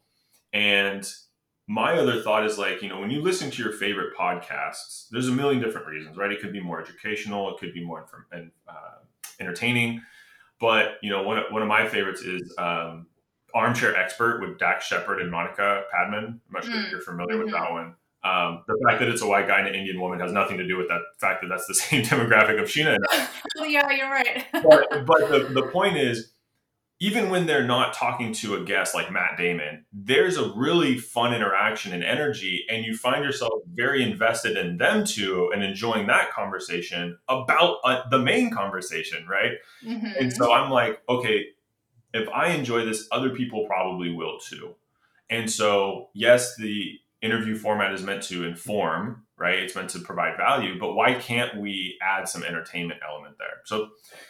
and 0.51 1.08
my 1.67 1.97
other 1.97 2.21
thought 2.21 2.45
is 2.45 2.58
like, 2.58 2.82
you 2.82 2.89
know, 2.89 2.99
when 2.99 3.10
you 3.10 3.21
listen 3.21 3.49
to 3.49 3.63
your 3.63 3.71
favorite 3.71 4.13
podcasts, 4.17 5.08
there's 5.10 5.30
a 5.30 5.32
million 5.32 5.62
different 5.62 5.88
reasons, 5.88 6.17
right? 6.17 6.32
It 6.32 6.41
could 6.41 6.51
be 6.51 6.60
more 6.60 6.82
educational, 6.82 7.49
it 7.49 7.60
could 7.60 7.73
be 7.73 7.84
more 7.84 8.01
inform- 8.01 8.51
uh, 8.67 8.73
entertaining. 9.39 10.01
But, 10.60 10.97
you 11.01 11.10
know, 11.10 11.23
one 11.23 11.38
of, 11.38 11.45
one 11.49 11.62
of 11.62 11.69
my 11.69 11.88
favorites 11.88 12.21
is 12.21 12.54
um, 12.58 13.08
Armchair 13.54 13.95
Expert 13.95 14.41
with 14.41 14.60
Dax 14.60 14.86
Shepard 14.86 15.21
and 15.21 15.32
Monica 15.32 15.84
Padman. 15.91 16.25
I'm 16.25 16.41
not 16.51 16.65
sure 16.65 16.73
mm. 16.73 16.86
if 16.86 16.91
you're 16.91 17.01
familiar 17.01 17.36
mm-hmm. 17.36 17.45
with 17.45 17.54
that 17.54 17.71
one. 17.71 17.95
Um, 18.23 18.63
the 18.67 18.79
fact 18.86 18.99
that 18.99 19.10
it's 19.10 19.23
a 19.23 19.27
white 19.27 19.47
guy 19.47 19.60
and 19.60 19.67
an 19.67 19.73
Indian 19.73 19.99
woman 19.99 20.19
has 20.19 20.31
nothing 20.31 20.57
to 20.57 20.67
do 20.67 20.77
with 20.77 20.88
that 20.89 21.01
fact 21.19 21.41
that 21.41 21.47
that's 21.47 21.65
the 21.65 21.73
same 21.75 22.03
demographic 22.03 22.62
of 22.62 22.67
Sheena. 22.67 22.97
well, 23.55 23.65
yeah, 23.65 23.89
you're 23.91 24.10
right. 24.10 24.45
but, 24.53 25.05
but 25.05 25.29
the, 25.29 25.49
the 25.53 25.67
point 25.71 25.97
is, 25.97 26.31
even 26.99 27.31
when 27.31 27.47
they're 27.47 27.65
not 27.65 27.95
talking 27.95 28.31
to 28.31 28.53
a 28.53 28.63
guest 28.63 28.93
like 28.93 29.12
Matt 29.12 29.36
Damon, 29.36 29.86
there's 29.91 30.38
a 30.38 30.51
really 30.55 30.99
fun 30.99 31.34
interaction 31.34 31.93
and 31.93 32.03
energy, 32.03 32.63
and 32.69 32.86
you 32.86 32.95
find 32.95 33.25
yourself 33.25 33.53
very 33.73 34.03
invested 34.03 34.55
in 34.55 34.77
them 34.77 35.03
too 35.03 35.49
and 35.51 35.63
enjoying 35.63 36.05
that 36.07 36.31
conversation 36.31 37.17
about 37.27 37.77
uh, 37.84 38.03
the 38.12 38.19
main 38.19 38.51
conversation, 38.51 39.25
right? 39.27 39.53
Mm-hmm. 39.84 40.12
And 40.19 40.31
so 40.31 40.53
I'm 40.53 40.69
like, 40.69 41.01
okay, 41.10 41.47
if 42.13 42.29
I 42.29 42.49
enjoy 42.49 42.86
this, 42.86 43.07
other 43.12 43.31
people 43.31 43.65
probably 43.65 44.13
will 44.13 44.38
too. 44.38 44.75
And 45.27 45.49
so, 45.49 46.10
yes, 46.13 46.55
the 46.57 46.99
interview 47.21 47.55
format 47.55 47.93
is 47.93 48.03
meant 48.03 48.23
to 48.23 48.43
inform, 48.43 49.23
right? 49.38 49.60
It's 49.60 49.75
meant 49.75 49.89
to 49.91 49.99
provide 49.99 50.38
value, 50.38 50.79
but 50.79 50.93
why 50.93 51.13
can't 51.13 51.60
we 51.60 51.97
add 52.01 52.27
some 52.27 52.43
entertainment 52.43 52.99
element 53.07 53.36
there? 53.38 53.62
So 53.65 53.89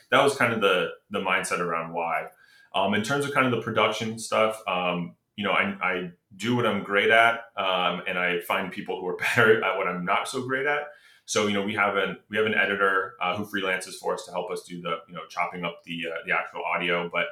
that 0.09 0.23
was 0.23 0.35
kind 0.35 0.53
of 0.53 0.61
the 0.61 0.89
the 1.09 1.19
mindset 1.19 1.59
around 1.59 1.93
why. 1.93 2.27
Um, 2.73 2.93
in 2.93 3.03
terms 3.03 3.25
of 3.25 3.33
kind 3.33 3.45
of 3.45 3.51
the 3.51 3.61
production 3.61 4.17
stuff, 4.17 4.61
um, 4.67 5.15
you 5.35 5.43
know, 5.43 5.51
I, 5.51 5.75
I, 5.81 6.11
do 6.37 6.55
what 6.55 6.65
I'm 6.65 6.81
great 6.83 7.09
at, 7.09 7.41
um, 7.57 8.03
and 8.07 8.17
I 8.17 8.39
find 8.41 8.71
people 8.71 9.01
who 9.01 9.07
are 9.07 9.17
better 9.35 9.61
at 9.63 9.77
what 9.77 9.87
I'm 9.87 10.05
not 10.05 10.29
so 10.29 10.47
great 10.47 10.65
at. 10.65 10.83
So, 11.25 11.47
you 11.47 11.53
know, 11.53 11.61
we 11.61 11.73
have 11.75 11.97
an 11.97 12.17
we 12.29 12.37
have 12.37 12.45
an 12.45 12.55
editor 12.55 13.15
uh, 13.21 13.35
who 13.35 13.45
freelances 13.45 13.95
for 13.95 14.13
us 14.13 14.25
to 14.25 14.31
help 14.31 14.51
us 14.51 14.63
do 14.63 14.81
the 14.81 14.97
you 15.07 15.13
know 15.13 15.21
chopping 15.29 15.65
up 15.65 15.81
the 15.85 16.05
uh, 16.07 16.17
the 16.25 16.33
actual 16.33 16.61
audio. 16.63 17.09
But 17.11 17.27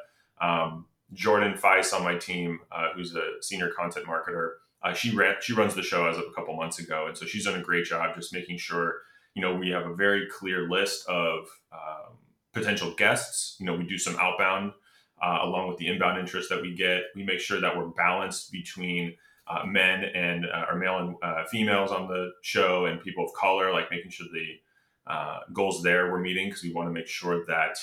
um, 0.45 0.85
Jordan 1.13 1.53
Feist 1.53 1.93
on 1.93 2.03
my 2.03 2.15
team, 2.15 2.59
uh, 2.71 2.89
who's 2.95 3.15
a 3.15 3.41
senior 3.41 3.69
content 3.69 4.05
marketer, 4.05 4.51
uh, 4.81 4.93
she 4.93 5.15
ran 5.15 5.35
she 5.41 5.53
runs 5.53 5.75
the 5.75 5.83
show 5.83 6.07
as 6.07 6.17
of 6.17 6.23
a 6.29 6.33
couple 6.33 6.55
months 6.55 6.79
ago, 6.79 7.07
and 7.07 7.17
so 7.17 7.25
she's 7.25 7.45
done 7.45 7.59
a 7.59 7.63
great 7.63 7.85
job 7.85 8.15
just 8.15 8.33
making 8.33 8.57
sure 8.57 9.01
you 9.33 9.41
know 9.41 9.55
we 9.55 9.69
have 9.69 9.85
a 9.85 9.93
very 9.93 10.27
clear 10.27 10.69
list 10.69 11.07
of 11.07 11.47
um, 11.71 12.17
potential 12.53 12.93
guests. 12.95 13.55
You 13.59 13.65
know, 13.65 13.75
we 13.75 13.83
do 13.83 13.97
some 13.97 14.15
outbound 14.17 14.73
uh, 15.21 15.39
along 15.43 15.69
with 15.69 15.77
the 15.77 15.87
inbound 15.87 16.19
interest 16.19 16.49
that 16.49 16.61
we 16.61 16.75
get. 16.75 17.03
We 17.15 17.23
make 17.23 17.39
sure 17.39 17.59
that 17.61 17.75
we're 17.75 17.87
balanced 17.87 18.51
between 18.51 19.15
uh, 19.47 19.65
men 19.65 20.03
and 20.03 20.45
uh, 20.45 20.65
or 20.69 20.77
male 20.77 20.97
and 20.99 21.15
uh, 21.21 21.45
females 21.51 21.91
on 21.91 22.07
the 22.07 22.31
show 22.41 22.85
and 22.85 23.01
people 23.01 23.25
of 23.25 23.33
color, 23.33 23.71
like 23.71 23.91
making 23.91 24.11
sure 24.11 24.27
the 24.31 25.11
uh, 25.11 25.39
goals 25.53 25.81
there 25.81 26.11
we're 26.11 26.19
meeting 26.19 26.47
because 26.47 26.63
we 26.63 26.71
want 26.71 26.87
to 26.87 26.93
make 26.93 27.07
sure 27.07 27.45
that 27.47 27.77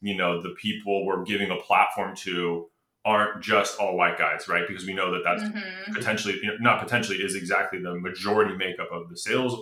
you 0.00 0.16
know 0.16 0.42
the 0.42 0.54
people 0.60 1.06
we're 1.06 1.24
giving 1.24 1.50
a 1.50 1.56
platform 1.56 2.14
to 2.14 2.68
aren't 3.08 3.42
just 3.42 3.78
all 3.80 3.96
white 3.96 4.18
guys, 4.18 4.48
right? 4.48 4.64
Because 4.68 4.84
we 4.84 4.94
know 4.98 5.08
that 5.14 5.22
that's 5.24 5.42
mm-hmm. 5.42 5.94
potentially, 5.94 6.34
you 6.42 6.48
know, 6.48 6.56
not 6.60 6.76
potentially, 6.84 7.18
is 7.18 7.34
exactly 7.34 7.78
the 7.80 7.94
majority 8.08 8.54
makeup 8.64 8.90
of 8.92 9.08
the 9.08 9.16
sales 9.16 9.54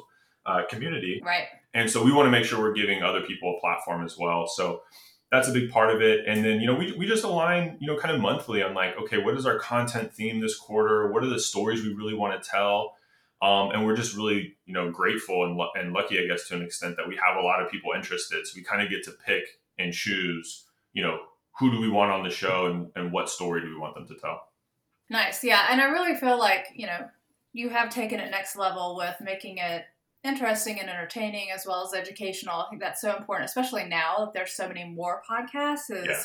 uh, 0.51 0.63
community. 0.69 1.15
Right. 1.25 1.47
And 1.73 1.89
so 1.89 2.03
we 2.03 2.13
want 2.17 2.27
to 2.27 2.31
make 2.37 2.45
sure 2.45 2.59
we're 2.59 2.73
giving 2.83 3.03
other 3.03 3.23
people 3.31 3.57
a 3.57 3.61
platform 3.61 4.05
as 4.05 4.19
well. 4.19 4.49
So 4.59 4.83
that's 5.31 5.49
a 5.49 5.53
big 5.53 5.71
part 5.71 5.91
of 5.95 6.03
it. 6.03 6.27
And 6.27 6.45
then, 6.45 6.61
you 6.61 6.67
know, 6.67 6.75
we, 6.75 6.87
we 6.99 7.07
just 7.07 7.25
align, 7.25 7.77
you 7.81 7.87
know, 7.87 7.97
kind 7.97 8.15
of 8.15 8.21
monthly 8.21 8.63
on 8.63 8.75
like, 8.75 8.97
okay, 9.03 9.19
what 9.19 9.37
is 9.37 9.47
our 9.47 9.59
content 9.59 10.13
theme 10.13 10.41
this 10.41 10.57
quarter? 10.57 11.13
What 11.13 11.23
are 11.23 11.29
the 11.29 11.41
stories 11.41 11.83
we 11.83 11.95
really 11.95 12.15
want 12.15 12.33
to 12.43 12.49
tell? 12.49 12.95
Um, 13.43 13.71
and 13.73 13.85
we're 13.85 13.97
just 13.97 14.17
really, 14.17 14.57
you 14.67 14.73
know, 14.73 14.91
grateful 14.91 15.45
and, 15.45 15.61
and 15.79 15.93
lucky, 15.93 16.19
I 16.19 16.27
guess, 16.27 16.49
to 16.49 16.57
an 16.57 16.63
extent 16.63 16.97
that 16.97 17.07
we 17.07 17.17
have 17.17 17.37
a 17.37 17.43
lot 17.43 17.63
of 17.63 17.71
people 17.71 17.93
interested. 17.95 18.47
So 18.47 18.55
we 18.57 18.63
kind 18.63 18.83
of 18.83 18.89
get 18.89 19.05
to 19.05 19.13
pick 19.25 19.45
and 19.79 19.93
choose, 19.93 20.65
you 20.95 21.03
know, 21.05 21.19
who 21.59 21.71
do 21.71 21.81
we 21.81 21.89
want 21.89 22.13
on 22.13 22.23
the 22.23 22.31
show 22.31 22.67
and, 22.67 22.89
and 22.97 23.13
what 23.13 23.29
story 23.29 23.61
do 23.61 23.69
we 23.69 23.79
want 23.79 23.95
them 23.95 24.07
to 24.07 24.15
tell. 24.21 24.43
Nice. 25.09 25.43
Yeah. 25.43 25.67
And 25.71 25.81
I 25.81 25.87
really 25.87 26.15
feel 26.15 26.39
like, 26.39 26.67
you 26.75 26.87
know, 26.87 27.09
you 27.53 27.71
have 27.71 27.91
taken 27.91 28.21
it 28.21 28.31
next 28.31 28.57
level 28.57 28.97
with 28.97 29.15
making 29.21 29.59
it 29.59 29.85
interesting 30.25 30.81
and 30.81 30.91
entertaining 30.91 31.51
as 31.55 31.65
well 31.67 31.87
as 31.87 31.95
educational. 31.95 32.61
I 32.61 32.69
think 32.69 32.83
that's 32.83 33.01
so 33.01 33.17
important, 33.17 33.49
especially 33.49 33.85
now 33.85 34.17
that 34.19 34.35
there's 34.35 34.53
so 34.53 34.69
many 34.69 34.85
more 34.85 35.23
podcasts. 35.29 35.91
Is 35.91 36.07
yeah. 36.07 36.23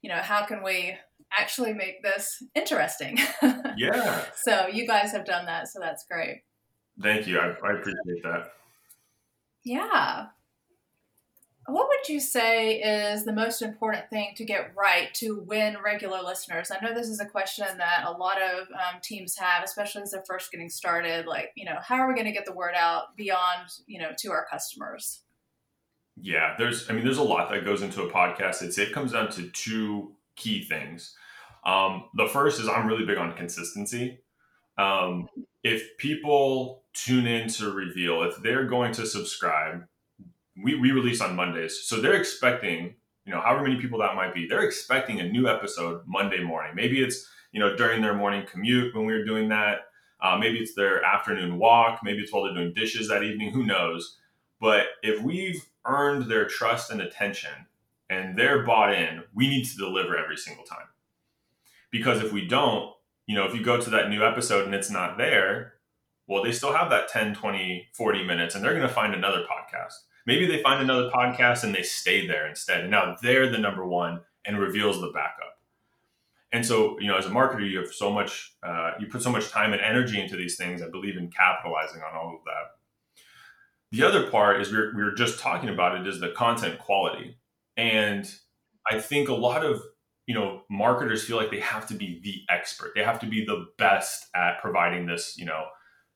you 0.00 0.08
know, 0.08 0.16
how 0.16 0.44
can 0.44 0.62
we 0.62 0.96
actually 1.38 1.72
make 1.74 2.02
this 2.02 2.42
interesting? 2.54 3.18
yeah. 3.76 4.24
So 4.44 4.66
you 4.66 4.86
guys 4.86 5.12
have 5.12 5.24
done 5.24 5.46
that, 5.46 5.68
so 5.68 5.78
that's 5.78 6.04
great. 6.06 6.42
Thank 7.00 7.26
you. 7.26 7.38
I, 7.38 7.48
I 7.48 7.72
appreciate 7.74 8.22
that. 8.24 8.52
Yeah. 9.64 10.26
What 11.66 11.86
would 11.88 12.08
you 12.08 12.18
say 12.18 12.80
is 12.80 13.24
the 13.24 13.32
most 13.32 13.62
important 13.62 14.10
thing 14.10 14.32
to 14.36 14.44
get 14.44 14.72
right 14.76 15.14
to 15.14 15.44
win 15.46 15.76
regular 15.82 16.20
listeners? 16.20 16.72
I 16.72 16.84
know 16.84 16.92
this 16.92 17.08
is 17.08 17.20
a 17.20 17.26
question 17.26 17.66
that 17.78 18.04
a 18.04 18.10
lot 18.10 18.42
of 18.42 18.66
um, 18.70 19.00
teams 19.00 19.36
have, 19.36 19.62
especially 19.62 20.02
as 20.02 20.10
they're 20.10 20.24
first 20.26 20.50
getting 20.50 20.68
started. 20.68 21.26
Like, 21.26 21.52
you 21.54 21.64
know, 21.64 21.76
how 21.80 21.96
are 21.96 22.08
we 22.08 22.14
going 22.14 22.26
to 22.26 22.32
get 22.32 22.46
the 22.46 22.52
word 22.52 22.74
out 22.76 23.16
beyond, 23.16 23.68
you 23.86 24.00
know, 24.00 24.10
to 24.18 24.32
our 24.32 24.44
customers? 24.50 25.20
Yeah, 26.16 26.54
there's, 26.58 26.90
I 26.90 26.94
mean, 26.94 27.04
there's 27.04 27.18
a 27.18 27.22
lot 27.22 27.48
that 27.50 27.64
goes 27.64 27.82
into 27.82 28.02
a 28.02 28.10
podcast. 28.10 28.62
It's, 28.62 28.76
it 28.76 28.92
comes 28.92 29.12
down 29.12 29.30
to 29.30 29.48
two 29.50 30.16
key 30.34 30.64
things. 30.64 31.14
Um, 31.64 32.04
the 32.14 32.26
first 32.26 32.60
is 32.60 32.68
I'm 32.68 32.88
really 32.88 33.06
big 33.06 33.18
on 33.18 33.36
consistency. 33.36 34.18
Um, 34.78 35.28
if 35.62 35.96
people 35.98 36.82
tune 36.92 37.26
in 37.26 37.48
to 37.50 37.70
Reveal, 37.70 38.24
if 38.24 38.36
they're 38.42 38.66
going 38.66 38.92
to 38.94 39.06
subscribe, 39.06 39.84
we, 40.56 40.74
we 40.74 40.90
release 40.90 41.20
on 41.20 41.36
Mondays. 41.36 41.82
So 41.84 42.00
they're 42.00 42.14
expecting, 42.14 42.94
you 43.24 43.32
know, 43.32 43.40
however 43.40 43.62
many 43.62 43.80
people 43.80 43.98
that 44.00 44.14
might 44.14 44.34
be, 44.34 44.46
they're 44.46 44.62
expecting 44.64 45.20
a 45.20 45.28
new 45.28 45.48
episode 45.48 46.02
Monday 46.06 46.42
morning. 46.42 46.74
Maybe 46.74 47.02
it's, 47.02 47.28
you 47.52 47.60
know, 47.60 47.76
during 47.76 48.02
their 48.02 48.14
morning 48.14 48.46
commute 48.50 48.94
when 48.94 49.06
we 49.06 49.12
are 49.12 49.24
doing 49.24 49.48
that. 49.50 49.86
Uh, 50.20 50.36
maybe 50.38 50.58
it's 50.58 50.74
their 50.74 51.02
afternoon 51.04 51.58
walk. 51.58 52.00
Maybe 52.04 52.20
it's 52.20 52.32
while 52.32 52.44
they're 52.44 52.54
doing 52.54 52.72
dishes 52.74 53.08
that 53.08 53.24
evening. 53.24 53.52
Who 53.52 53.66
knows? 53.66 54.18
But 54.60 54.86
if 55.02 55.20
we've 55.22 55.64
earned 55.84 56.30
their 56.30 56.46
trust 56.46 56.90
and 56.90 57.00
attention 57.00 57.50
and 58.08 58.38
they're 58.38 58.62
bought 58.62 58.94
in, 58.94 59.24
we 59.34 59.48
need 59.48 59.64
to 59.64 59.76
deliver 59.76 60.16
every 60.16 60.36
single 60.36 60.64
time. 60.64 60.86
Because 61.90 62.22
if 62.22 62.32
we 62.32 62.46
don't, 62.46 62.92
you 63.26 63.34
know, 63.34 63.44
if 63.44 63.54
you 63.54 63.62
go 63.62 63.80
to 63.80 63.90
that 63.90 64.08
new 64.08 64.24
episode 64.24 64.64
and 64.64 64.74
it's 64.74 64.90
not 64.90 65.18
there, 65.18 65.74
well, 66.28 66.42
they 66.42 66.52
still 66.52 66.72
have 66.72 66.90
that 66.90 67.08
10, 67.08 67.34
20, 67.34 67.88
40 67.92 68.24
minutes 68.24 68.54
and 68.54 68.64
they're 68.64 68.74
going 68.74 68.86
to 68.86 68.94
find 68.94 69.14
another 69.14 69.40
podcast. 69.40 69.94
Maybe 70.26 70.46
they 70.46 70.62
find 70.62 70.82
another 70.82 71.10
podcast 71.10 71.64
and 71.64 71.74
they 71.74 71.82
stay 71.82 72.26
there 72.26 72.46
instead. 72.48 72.88
Now 72.88 73.16
they're 73.22 73.50
the 73.50 73.58
number 73.58 73.86
one 73.86 74.20
and 74.44 74.58
reveals 74.58 75.00
the 75.00 75.10
backup. 75.12 75.58
And 76.52 76.64
so, 76.66 76.98
you 77.00 77.08
know, 77.08 77.16
as 77.16 77.26
a 77.26 77.30
marketer, 77.30 77.68
you 77.68 77.78
have 77.78 77.92
so 77.92 78.12
much, 78.12 78.54
uh, 78.62 78.92
you 79.00 79.06
put 79.06 79.22
so 79.22 79.30
much 79.30 79.48
time 79.48 79.72
and 79.72 79.80
energy 79.80 80.20
into 80.20 80.36
these 80.36 80.56
things. 80.56 80.82
I 80.82 80.88
believe 80.90 81.16
in 81.16 81.30
capitalizing 81.30 82.02
on 82.02 82.14
all 82.14 82.36
of 82.36 82.44
that. 82.44 82.72
The 83.90 84.02
other 84.02 84.30
part 84.30 84.60
is 84.60 84.70
we 84.70 84.78
were, 84.78 84.92
we 84.94 85.02
were 85.02 85.14
just 85.14 85.40
talking 85.40 85.70
about 85.70 85.98
it 85.98 86.06
is 86.06 86.20
the 86.20 86.30
content 86.30 86.78
quality. 86.78 87.38
And 87.76 88.30
I 88.90 89.00
think 89.00 89.28
a 89.28 89.34
lot 89.34 89.64
of, 89.64 89.82
you 90.26 90.34
know, 90.34 90.62
marketers 90.70 91.24
feel 91.24 91.36
like 91.36 91.50
they 91.50 91.60
have 91.60 91.86
to 91.88 91.94
be 91.94 92.20
the 92.22 92.42
expert. 92.52 92.92
They 92.94 93.02
have 93.02 93.18
to 93.20 93.26
be 93.26 93.44
the 93.44 93.66
best 93.78 94.26
at 94.34 94.60
providing 94.60 95.06
this, 95.06 95.36
you 95.38 95.46
know, 95.46 95.64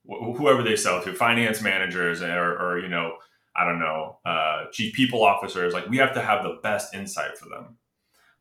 wh- 0.09 0.37
whoever 0.37 0.63
they 0.63 0.77
sell 0.77 1.03
to, 1.03 1.15
finance 1.15 1.63
managers 1.63 2.23
or, 2.23 2.59
or 2.59 2.79
you 2.79 2.89
know, 2.89 3.17
I 3.57 3.65
don't 3.65 3.79
know, 3.79 4.19
uh, 4.25 4.67
chief 4.73 4.95
people 4.95 5.25
officers, 5.25 5.73
like 5.73 5.89
we 5.89 5.97
have 5.99 6.13
to 6.15 6.23
have 6.23 6.43
the 6.43 6.59
best 6.63 6.95
insight 6.95 7.39
for 7.39 7.49
them. 7.49 7.79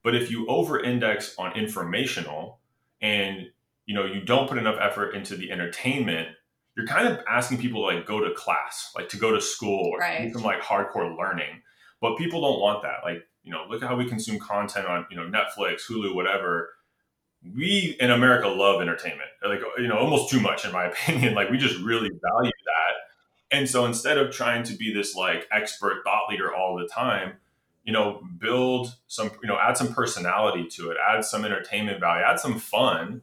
But 0.04 0.16
if 0.16 0.30
you 0.30 0.46
over 0.48 0.80
index 0.80 1.36
on 1.38 1.56
informational 1.56 2.60
and 3.02 3.48
you 3.86 3.96
know 3.96 4.06
you 4.06 4.22
don't 4.22 4.48
put 4.48 4.58
enough 4.58 4.78
effort 4.80 5.16
into 5.16 5.36
the 5.36 5.52
entertainment, 5.52 6.30
you're 6.76 6.86
kind 6.86 7.08
of 7.08 7.20
asking 7.28 7.60
people 7.60 7.82
to 7.82 7.96
like 7.96 8.06
go 8.06 8.20
to 8.20 8.34
class, 8.34 8.92
like 8.96 9.10
to 9.10 9.18
go 9.18 9.32
to 9.32 9.42
school 9.42 9.90
or 9.94 10.00
right. 10.00 10.32
some 10.34 10.44
like 10.44 10.62
hardcore 10.62 11.18
learning. 11.18 11.62
But 12.02 12.18
people 12.18 12.42
don't 12.42 12.60
want 12.60 12.84
that. 12.84 12.98
Like, 13.04 13.24
you 13.44 13.52
know, 13.52 13.66
look 13.70 13.82
at 13.82 13.88
how 13.88 13.96
we 13.96 14.08
consume 14.08 14.40
content 14.40 14.86
on, 14.86 15.06
you 15.10 15.16
know, 15.16 15.24
Netflix, 15.24 15.82
Hulu, 15.90 16.14
whatever. 16.14 16.70
We 17.56 17.96
in 18.00 18.12
America 18.12 18.48
love 18.48 18.82
entertainment. 18.82 19.30
Like, 19.44 19.62
you 19.78 19.88
know, 19.88 19.98
almost 19.98 20.30
too 20.30 20.40
much 20.40 20.66
in 20.66 20.72
my 20.72 20.86
opinion. 20.92 21.34
Like 21.34 21.50
we 21.50 21.58
just 21.58 21.80
really 21.82 22.10
value 22.10 22.52
that 22.66 22.85
and 23.56 23.70
so 23.70 23.86
instead 23.86 24.18
of 24.18 24.34
trying 24.34 24.64
to 24.64 24.74
be 24.76 24.94
this 24.94 25.16
like 25.16 25.48
expert 25.50 26.04
thought 26.04 26.30
leader 26.30 26.54
all 26.54 26.76
the 26.76 26.88
time, 26.88 27.34
you 27.86 27.94
know, 27.94 28.22
build 28.38 28.94
some, 29.08 29.32
you 29.42 29.48
know, 29.48 29.58
add 29.58 29.78
some 29.78 29.94
personality 29.94 30.68
to 30.72 30.92
it, 30.92 30.98
add 31.10 31.24
some 31.24 31.46
entertainment 31.46 32.02
value, 32.02 32.26
add 32.26 32.38
some 32.38 32.60
fun, 32.60 33.22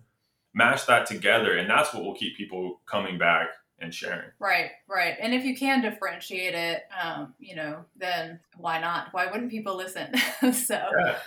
mash 0.54 0.84
that 0.84 1.04
together. 1.04 1.54
And 1.54 1.68
that's 1.68 1.92
what 1.92 2.02
will 2.02 2.14
keep 2.14 2.34
people 2.34 2.80
coming 2.86 3.18
back 3.18 3.48
and 3.78 3.92
sharing. 3.92 4.30
Right, 4.38 4.70
right. 4.88 5.16
And 5.20 5.34
if 5.34 5.44
you 5.44 5.54
can 5.54 5.82
differentiate 5.82 6.54
it, 6.54 6.84
um, 7.02 7.34
you 7.38 7.54
know, 7.54 7.84
then 7.96 8.40
why 8.56 8.80
not? 8.80 9.08
Why 9.12 9.26
wouldn't 9.26 9.50
people 9.50 9.76
listen? 9.76 10.14
so, 10.52 10.80
yeah. 11.04 11.18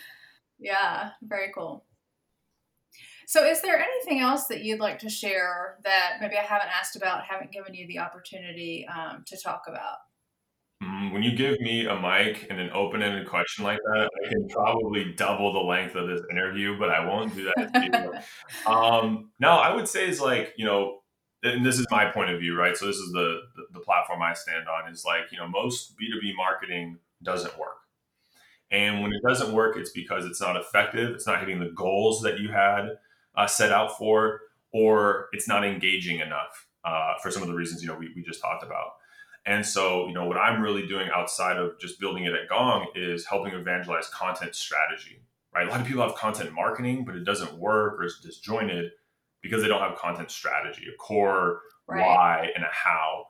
yeah, 0.58 1.10
very 1.22 1.52
cool. 1.54 1.84
So, 3.28 3.46
is 3.46 3.62
there 3.62 3.78
anything 3.80 4.20
else 4.20 4.46
that 4.48 4.64
you'd 4.64 4.80
like 4.80 5.00
to 5.00 5.10
share 5.10 5.78
that 5.84 6.18
maybe 6.22 6.36
I 6.38 6.42
haven't 6.42 6.70
asked 6.70 6.96
about, 6.96 7.24
haven't 7.24 7.52
given 7.52 7.74
you 7.74 7.88
the 7.88 8.00
opportunity 8.00 8.88
um, 8.88 9.24
to 9.28 9.38
talk 9.38 9.64
about? 9.68 9.98
Mm, 10.84 11.14
when 11.14 11.24
you 11.24 11.36
give 11.36 11.60
me 11.62 11.86
a 11.86 11.96
mic 11.96 12.48
and 12.50 12.60
an 12.60 12.70
open 12.74 13.02
ended 13.02 13.28
question 13.28 13.64
like 13.64 13.80
that, 13.94 14.10
I 14.24 14.30
can 14.30 14.48
probably 14.50 15.14
double 15.14 15.54
the 15.54 15.60
length 15.60 15.96
of 15.96 16.08
this 16.08 16.22
interview, 16.30 16.78
but 16.78 16.90
I 16.90 17.06
won't 17.06 17.36
do 17.36 17.52
that. 17.56 18.26
um, 18.68 19.32
no, 19.40 19.52
I 19.52 19.74
would 19.74 19.88
say 19.88 20.08
is 20.08 20.20
like, 20.20 20.54
you 20.58 20.66
know, 20.66 21.00
and 21.44 21.66
this 21.66 21.80
is 21.80 21.86
my 21.90 22.06
point 22.06 22.32
of 22.32 22.40
view, 22.40 22.58
right? 22.58 22.76
So 22.76 22.88
this 22.88 22.98
is 22.98 23.12
the, 23.12 23.42
the, 23.56 23.64
the 23.74 23.80
platform 23.80 24.22
I 24.22 24.34
stand 24.34 24.68
on 24.68 24.92
is 24.92 25.06
like, 25.06 25.32
you 25.32 25.38
know, 25.38 25.48
most 25.48 25.94
B2B 25.94 26.36
marketing 26.36 26.98
doesn't 27.24 27.58
work. 27.58 27.78
And 28.72 29.02
when 29.02 29.14
it 29.14 29.22
doesn't 29.26 29.54
work, 29.54 29.78
it's 29.78 29.92
because 29.92 30.26
it's 30.26 30.42
not 30.42 30.58
effective. 30.58 31.12
It's 31.12 31.28
not 31.28 31.40
hitting 31.40 31.60
the 31.60 31.72
goals 31.72 32.22
that 32.24 32.40
you 32.40 32.50
had 32.50 32.98
uh, 33.38 33.48
set 33.48 33.72
out 33.72 33.98
for, 33.98 34.42
or 34.74 35.28
it's 35.32 35.48
not 35.48 35.66
engaging 35.66 36.20
enough 36.20 36.68
uh, 36.84 37.14
for 37.22 37.32
some 37.32 37.42
of 37.42 37.48
the 37.48 37.56
reasons 37.56 37.82
you 37.82 37.88
know 37.88 37.96
we, 37.96 38.12
we 38.16 38.24
just 38.24 38.42
talked 38.42 38.64
about. 38.64 38.92
And 39.48 39.64
so, 39.64 40.08
you 40.08 40.14
know, 40.14 40.26
what 40.26 40.38
I'm 40.38 40.60
really 40.60 40.88
doing 40.88 41.10
outside 41.14 41.58
of 41.58 41.80
just 41.80 42.00
building 42.00 42.24
it 42.24 42.34
at 42.34 42.50
Gong 42.50 42.88
is 42.96 43.28
helping 43.28 43.54
evangelize 43.54 44.08
content 44.08 44.56
strategy. 44.56 45.22
Right? 45.54 45.68
A 45.68 45.70
lot 45.70 45.80
of 45.80 45.88
people 45.88 46.02
have 46.02 46.16
content 46.16 46.52
marketing, 46.52 47.06
but 47.06 47.16
it 47.16 47.24
doesn't 47.24 47.54
work 47.58 48.00
or 48.00 48.04
it's 48.04 48.20
disjointed 48.20 48.92
because 49.42 49.62
they 49.62 49.70
don't 49.70 49.82
have 49.82 49.96
content 49.98 50.32
strategy, 50.32 50.84
a 50.92 50.98
core 50.98 51.62
right. 51.88 52.02
why 52.02 52.50
and 52.56 52.64
a 52.64 52.70
how. 52.72 53.28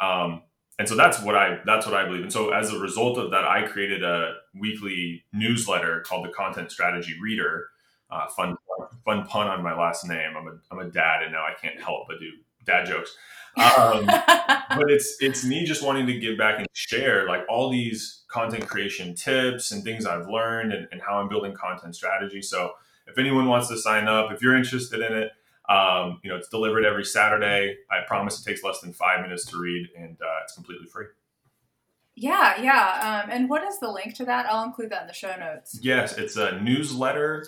Um, 0.00 0.42
and 0.78 0.88
so 0.88 0.96
that's 0.96 1.20
what 1.22 1.36
I 1.36 1.58
that's 1.66 1.86
what 1.86 1.94
I 1.94 2.04
believe. 2.04 2.22
And 2.22 2.32
so 2.32 2.50
as 2.50 2.72
a 2.72 2.78
result 2.78 3.18
of 3.18 3.30
that, 3.32 3.44
I 3.44 3.62
created 3.66 4.02
a 4.02 4.34
weekly 4.54 5.24
newsletter 5.32 6.00
called 6.06 6.24
the 6.24 6.32
Content 6.32 6.72
Strategy 6.72 7.14
Reeder. 7.20 7.68
Uh, 8.10 8.26
fun 8.28 8.56
fun 9.04 9.26
pun 9.26 9.48
on 9.48 9.62
my 9.62 9.76
last 9.76 10.06
name. 10.06 10.36
I'm 10.36 10.46
a 10.48 10.58
I'm 10.70 10.78
a 10.78 10.90
dad, 10.90 11.22
and 11.22 11.32
now 11.32 11.42
I 11.42 11.52
can't 11.60 11.80
help 11.80 12.08
but 12.08 12.18
do 12.18 12.30
dad 12.64 12.86
jokes. 12.86 13.16
Um, 13.56 14.06
but 14.06 14.90
it's 14.90 15.16
it's 15.20 15.44
me 15.44 15.64
just 15.64 15.82
wanting 15.82 16.06
to 16.06 16.18
give 16.18 16.38
back 16.38 16.58
and 16.58 16.66
share 16.72 17.26
like 17.26 17.42
all 17.48 17.70
these 17.70 18.24
content 18.28 18.66
creation 18.66 19.14
tips 19.14 19.72
and 19.72 19.82
things 19.82 20.06
I've 20.06 20.28
learned 20.28 20.72
and, 20.72 20.88
and 20.92 21.00
how 21.00 21.18
I'm 21.18 21.28
building 21.28 21.54
content 21.54 21.94
strategy. 21.94 22.42
So 22.42 22.72
if 23.06 23.18
anyone 23.18 23.46
wants 23.46 23.68
to 23.68 23.76
sign 23.76 24.06
up, 24.06 24.30
if 24.30 24.42
you're 24.42 24.56
interested 24.56 25.00
in 25.00 25.16
it, 25.16 25.32
um, 25.68 26.20
you 26.22 26.30
know 26.30 26.36
it's 26.36 26.48
delivered 26.48 26.84
every 26.84 27.04
Saturday. 27.04 27.76
I 27.90 28.06
promise 28.06 28.40
it 28.40 28.48
takes 28.48 28.62
less 28.62 28.80
than 28.80 28.92
five 28.92 29.20
minutes 29.20 29.44
to 29.46 29.58
read, 29.58 29.88
and 29.98 30.16
uh, 30.20 30.42
it's 30.44 30.54
completely 30.54 30.86
free. 30.86 31.06
Yeah, 32.14 32.60
yeah. 32.60 33.22
Um, 33.24 33.30
and 33.30 33.48
what 33.48 33.62
is 33.62 33.78
the 33.78 33.90
link 33.90 34.14
to 34.14 34.24
that? 34.24 34.46
I'll 34.46 34.64
include 34.64 34.90
that 34.90 35.02
in 35.02 35.06
the 35.06 35.14
show 35.14 35.36
notes. 35.38 35.78
Yes, 35.80 36.18
it's 36.18 36.36
a 36.36 36.60
newsletter 36.60 37.46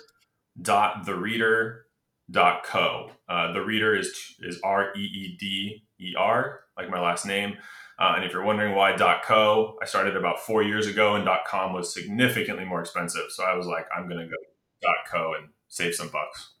dot 0.61 1.05
the 1.05 1.15
reader 1.15 1.85
dot 2.29 2.63
co. 2.63 3.11
Uh, 3.27 3.51
the 3.53 3.61
reader 3.61 3.95
is 3.95 4.13
is 4.39 4.59
R 4.63 4.93
E 4.95 5.01
E 5.01 5.37
D 5.39 5.83
E 5.99 6.13
R, 6.17 6.61
like 6.77 6.89
my 6.89 6.99
last 6.99 7.25
name. 7.25 7.57
Uh, 7.99 8.13
and 8.15 8.25
if 8.25 8.33
you're 8.33 8.43
wondering 8.43 8.73
why 8.73 8.95
dot 8.95 9.23
.co, 9.23 9.77
I 9.79 9.85
started 9.85 10.17
about 10.17 10.39
four 10.39 10.63
years 10.63 10.87
ago, 10.87 11.15
and 11.15 11.23
dot 11.23 11.41
.com 11.47 11.71
was 11.71 11.93
significantly 11.93 12.65
more 12.65 12.81
expensive. 12.81 13.25
So 13.29 13.43
I 13.43 13.55
was 13.55 13.67
like, 13.67 13.85
I'm 13.95 14.07
going 14.09 14.19
to 14.19 14.25
go 14.25 14.37
dot 14.81 14.95
.co 15.07 15.33
and 15.37 15.49
save 15.67 15.93
some 15.93 16.09
bucks. 16.09 16.53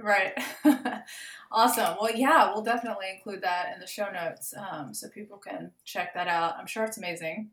Right. 0.00 0.32
awesome. 1.52 1.96
Well, 2.00 2.14
yeah, 2.14 2.52
we'll 2.52 2.62
definitely 2.62 3.06
include 3.12 3.42
that 3.42 3.72
in 3.74 3.80
the 3.80 3.86
show 3.86 4.10
notes 4.10 4.54
um, 4.56 4.94
so 4.94 5.08
people 5.08 5.38
can 5.38 5.72
check 5.84 6.14
that 6.14 6.28
out. 6.28 6.54
I'm 6.56 6.66
sure 6.66 6.84
it's 6.84 6.98
amazing. 6.98 7.50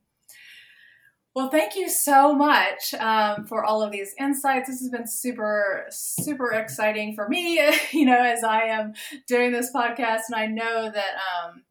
Well, 1.37 1.49
thank 1.49 1.75
you 1.75 1.87
so 1.87 2.33
much 2.33 2.95
um, 2.95 3.45
for 3.45 3.63
all 3.63 3.83
of 3.83 3.91
these 3.91 4.11
insights. 4.19 4.67
This 4.67 4.79
has 4.79 4.89
been 4.89 5.05
super, 5.05 5.85
super 5.91 6.53
exciting 6.53 7.13
for 7.13 7.29
me, 7.29 7.61
you 7.91 8.05
know, 8.05 8.19
as 8.19 8.43
I 8.43 8.63
am 8.63 8.93
doing 9.27 9.51
this 9.51 9.69
podcast. 9.71 10.21
And 10.31 10.35
I 10.35 10.47
know 10.47 10.89
that 10.91 11.11
um, 11.13 11.61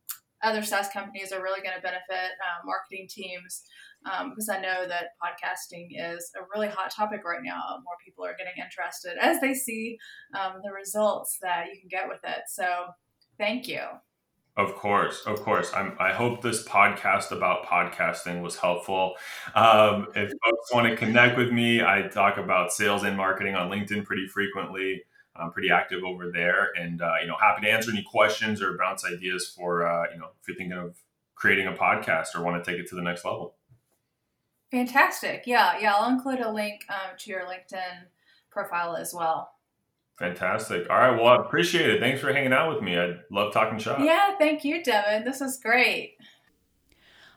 other 0.40 0.62
SaaS 0.62 0.88
companies 0.90 1.32
are 1.32 1.42
really 1.42 1.62
going 1.62 1.74
to 1.74 1.82
benefit 1.82 2.06
uh, 2.12 2.64
marketing 2.64 3.08
teams 3.10 3.64
um, 4.08 4.30
because 4.30 4.48
I 4.48 4.60
know 4.60 4.86
that 4.86 5.06
podcasting 5.20 5.88
is 5.98 6.30
a 6.40 6.44
really 6.54 6.68
hot 6.68 6.92
topic 6.92 7.24
right 7.24 7.42
now. 7.42 7.60
More 7.84 7.96
people 8.04 8.24
are 8.24 8.36
getting 8.38 8.62
interested 8.62 9.18
as 9.20 9.40
they 9.40 9.52
see 9.52 9.98
um, 10.38 10.60
the 10.62 10.70
results 10.70 11.38
that 11.42 11.64
you 11.74 11.80
can 11.80 11.88
get 11.88 12.06
with 12.06 12.20
it. 12.22 12.42
So, 12.46 12.84
thank 13.36 13.66
you. 13.66 13.80
Of 14.56 14.74
course, 14.74 15.22
of 15.26 15.42
course. 15.42 15.70
I'm, 15.74 15.94
I 16.00 16.12
hope 16.12 16.40
this 16.40 16.66
podcast 16.66 17.30
about 17.30 17.66
podcasting 17.66 18.40
was 18.40 18.56
helpful. 18.56 19.16
Um, 19.54 20.08
if 20.14 20.30
folks 20.30 20.72
want 20.72 20.88
to 20.88 20.96
connect 20.96 21.36
with 21.36 21.52
me, 21.52 21.82
I 21.82 22.08
talk 22.08 22.38
about 22.38 22.72
sales 22.72 23.02
and 23.02 23.18
marketing 23.18 23.54
on 23.54 23.70
LinkedIn 23.70 24.06
pretty 24.06 24.26
frequently. 24.26 25.02
I'm 25.38 25.52
pretty 25.52 25.68
active 25.70 26.02
over 26.04 26.30
there, 26.32 26.70
and 26.78 27.02
uh, 27.02 27.16
you 27.20 27.26
know, 27.26 27.36
happy 27.38 27.66
to 27.66 27.70
answer 27.70 27.90
any 27.90 28.02
questions 28.02 28.62
or 28.62 28.78
bounce 28.78 29.04
ideas 29.04 29.52
for 29.54 29.86
uh, 29.86 30.04
you 30.10 30.18
know 30.18 30.28
if 30.40 30.48
you're 30.48 30.56
thinking 30.56 30.78
of 30.78 30.96
creating 31.34 31.66
a 31.66 31.72
podcast 31.72 32.34
or 32.34 32.42
want 32.42 32.62
to 32.62 32.70
take 32.70 32.80
it 32.80 32.88
to 32.88 32.94
the 32.94 33.02
next 33.02 33.26
level. 33.26 33.56
Fantastic. 34.70 35.42
Yeah, 35.46 35.78
yeah. 35.78 35.94
I'll 35.94 36.10
include 36.10 36.40
a 36.40 36.50
link 36.50 36.80
um, 36.88 37.16
to 37.18 37.30
your 37.30 37.42
LinkedIn 37.42 38.06
profile 38.50 38.96
as 38.96 39.12
well. 39.12 39.55
Fantastic. 40.18 40.88
All 40.88 40.96
right. 40.96 41.10
Well, 41.10 41.26
I 41.26 41.36
appreciate 41.36 41.90
it. 41.90 42.00
Thanks 42.00 42.20
for 42.20 42.32
hanging 42.32 42.52
out 42.52 42.72
with 42.72 42.82
me. 42.82 42.98
I 42.98 43.16
love 43.30 43.52
talking 43.52 43.78
shop. 43.78 43.98
Yeah. 44.00 44.36
Thank 44.38 44.64
you, 44.64 44.82
Devin. 44.82 45.24
This 45.24 45.40
is 45.40 45.58
great. 45.58 46.16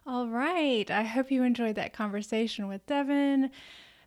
All 0.05 0.27
right. 0.27 0.89
I 0.89 1.03
hope 1.03 1.29
you 1.29 1.43
enjoyed 1.43 1.75
that 1.75 1.93
conversation 1.93 2.67
with 2.67 2.85
Devin. 2.85 3.51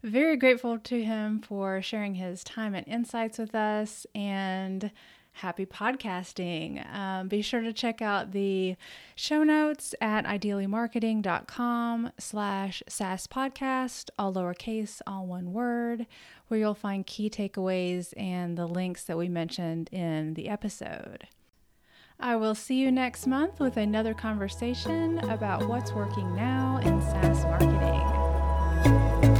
Very 0.02 0.36
grateful 0.36 0.78
to 0.78 1.04
him 1.04 1.40
for 1.40 1.80
sharing 1.82 2.14
his 2.14 2.42
time 2.42 2.74
and 2.74 2.88
insights 2.88 3.38
with 3.38 3.54
us 3.54 4.06
and 4.14 4.90
happy 5.32 5.66
podcasting. 5.66 6.86
Um, 6.94 7.28
be 7.28 7.42
sure 7.42 7.60
to 7.60 7.72
check 7.72 8.02
out 8.02 8.32
the 8.32 8.76
show 9.14 9.42
notes 9.42 9.94
at 10.00 10.24
ideallymarketing.com 10.24 12.12
slash 12.18 12.82
SAS 12.88 13.26
podcast, 13.26 14.10
all 14.18 14.32
lowercase, 14.34 15.00
all 15.06 15.26
one 15.26 15.52
word, 15.52 16.06
where 16.48 16.60
you'll 16.60 16.74
find 16.74 17.06
key 17.06 17.30
takeaways 17.30 18.12
and 18.16 18.56
the 18.56 18.66
links 18.66 19.04
that 19.04 19.16
we 19.16 19.28
mentioned 19.28 19.88
in 19.92 20.34
the 20.34 20.48
episode. 20.48 21.26
I 22.20 22.36
will 22.36 22.54
see 22.54 22.76
you 22.76 22.92
next 22.92 23.26
month 23.26 23.58
with 23.58 23.76
another 23.76 24.14
conversation 24.14 25.18
about 25.30 25.66
what's 25.66 25.92
working 25.92 26.36
now 26.36 26.78
in 26.84 27.00
SaaS 27.02 27.44
marketing. 27.44 29.31